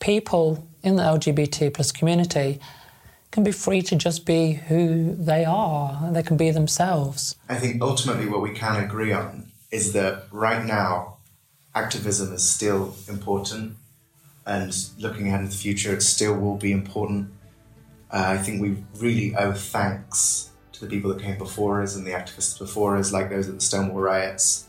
people 0.00 0.66
in 0.82 0.96
the 0.96 1.02
LGBT 1.02 1.72
plus 1.72 1.92
community 1.92 2.60
can 3.30 3.44
be 3.44 3.52
free 3.52 3.82
to 3.82 3.96
just 3.96 4.26
be 4.26 4.52
who 4.52 5.14
they 5.14 5.44
are. 5.44 6.10
They 6.12 6.22
can 6.22 6.36
be 6.36 6.50
themselves. 6.50 7.36
I 7.48 7.56
think 7.56 7.80
ultimately 7.80 8.26
what 8.26 8.42
we 8.42 8.52
can 8.52 8.82
agree 8.82 9.12
on 9.12 9.50
is 9.70 9.92
that 9.92 10.24
right 10.32 10.64
now, 10.64 11.18
activism 11.74 12.32
is 12.32 12.42
still 12.42 12.96
important, 13.08 13.76
and 14.44 14.74
looking 14.98 15.28
ahead 15.28 15.40
into 15.40 15.52
the 15.52 15.58
future, 15.58 15.94
it 15.94 16.02
still 16.02 16.36
will 16.36 16.56
be 16.56 16.72
important. 16.72 17.30
Uh, 18.10 18.24
I 18.26 18.38
think 18.38 18.60
we 18.60 18.82
really 18.98 19.36
owe 19.36 19.52
thanks 19.52 20.49
to 20.80 20.86
the 20.86 20.90
people 20.90 21.12
that 21.12 21.22
came 21.22 21.36
before 21.36 21.82
us 21.82 21.94
and 21.94 22.06
the 22.06 22.10
activists 22.10 22.58
before 22.58 22.96
us, 22.96 23.12
like 23.12 23.28
those 23.28 23.48
at 23.48 23.54
the 23.54 23.60
Stonewall 23.60 24.00
riots. 24.00 24.66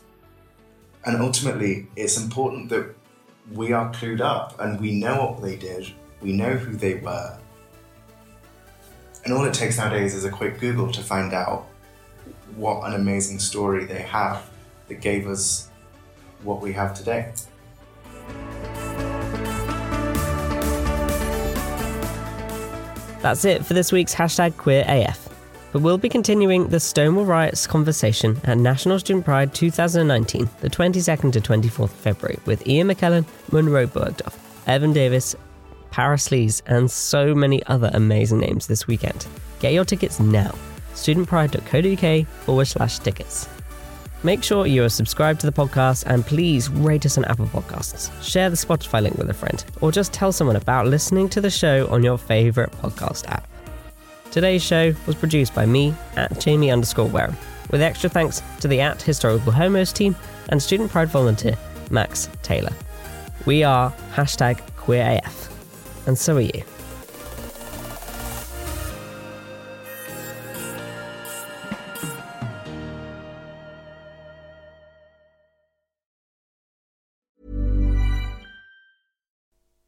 And 1.06 1.16
ultimately, 1.16 1.86
it's 1.96 2.18
important 2.18 2.68
that 2.68 2.94
we 3.50 3.72
are 3.72 3.90
clued 3.94 4.20
up 4.20 4.60
and 4.60 4.78
we 4.78 4.92
know 4.92 5.30
what 5.30 5.42
they 5.42 5.56
did, 5.56 5.90
we 6.20 6.32
know 6.32 6.52
who 6.52 6.76
they 6.76 6.96
were. 6.96 7.38
And 9.24 9.32
all 9.32 9.44
it 9.44 9.54
takes 9.54 9.78
nowadays 9.78 10.14
is 10.14 10.26
a 10.26 10.30
quick 10.30 10.60
Google 10.60 10.92
to 10.92 11.00
find 11.00 11.32
out 11.32 11.66
what 12.56 12.86
an 12.86 12.94
amazing 12.94 13.38
story 13.38 13.86
they 13.86 14.02
have 14.02 14.50
that 14.88 15.00
gave 15.00 15.26
us 15.26 15.70
what 16.42 16.60
we 16.60 16.74
have 16.74 16.92
today. 16.92 17.32
That's 23.22 23.46
it 23.46 23.64
for 23.64 23.72
this 23.72 23.92
week's 23.92 24.14
hashtag 24.14 24.52
QueerAF. 24.52 25.31
But 25.72 25.80
we'll 25.80 25.98
be 25.98 26.10
continuing 26.10 26.68
the 26.68 26.78
Stonewall 26.78 27.24
Riots 27.24 27.66
conversation 27.66 28.38
at 28.44 28.58
National 28.58 28.98
Student 28.98 29.24
Pride 29.24 29.54
2019, 29.54 30.48
the 30.60 30.68
22nd 30.68 31.32
to 31.32 31.40
24th 31.40 31.90
February, 31.90 32.38
with 32.44 32.66
Ian 32.68 32.88
McKellen, 32.88 33.24
Munroe 33.50 33.86
Bergdorf, 33.86 34.36
Evan 34.66 34.92
Davis, 34.92 35.34
Paris 35.90 36.30
Lees, 36.30 36.62
and 36.66 36.90
so 36.90 37.34
many 37.34 37.64
other 37.66 37.90
amazing 37.94 38.38
names 38.38 38.66
this 38.66 38.86
weekend. 38.86 39.26
Get 39.60 39.72
your 39.72 39.86
tickets 39.86 40.20
now. 40.20 40.54
studentpride.co.uk 40.94 42.26
forward 42.44 42.66
slash 42.66 42.98
tickets. 42.98 43.48
Make 44.24 44.44
sure 44.44 44.66
you 44.66 44.84
are 44.84 44.88
subscribed 44.88 45.40
to 45.40 45.50
the 45.50 45.52
podcast 45.52 46.04
and 46.06 46.24
please 46.24 46.68
rate 46.68 47.06
us 47.06 47.18
on 47.18 47.24
Apple 47.24 47.46
Podcasts. 47.46 48.10
Share 48.22 48.50
the 48.50 48.56
Spotify 48.56 49.02
link 49.02 49.16
with 49.16 49.30
a 49.30 49.34
friend, 49.34 49.64
or 49.80 49.90
just 49.90 50.12
tell 50.12 50.32
someone 50.32 50.56
about 50.56 50.86
listening 50.86 51.28
to 51.30 51.40
the 51.40 51.50
show 51.50 51.88
on 51.88 52.02
your 52.02 52.18
favourite 52.18 52.70
podcast 52.72 53.26
app. 53.28 53.51
Today's 54.32 54.62
show 54.62 54.94
was 55.06 55.14
produced 55.14 55.54
by 55.54 55.66
me 55.66 55.94
at 56.16 56.40
Jamie 56.40 56.70
underscore 56.70 57.06
Wareham, 57.06 57.36
with 57.70 57.82
extra 57.82 58.08
thanks 58.08 58.40
to 58.60 58.66
the 58.66 58.80
at 58.80 59.02
Historical 59.02 59.52
Homos 59.52 59.92
team 59.92 60.16
and 60.48 60.60
Student 60.62 60.90
Pride 60.90 61.08
volunteer 61.08 61.54
Max 61.90 62.30
Taylor. 62.42 62.72
We 63.44 63.62
are 63.62 63.92
hashtag 64.14 64.62
QueerAF, 64.78 65.52
and 66.06 66.16
so 66.16 66.36
are 66.36 66.40
you. 66.40 66.64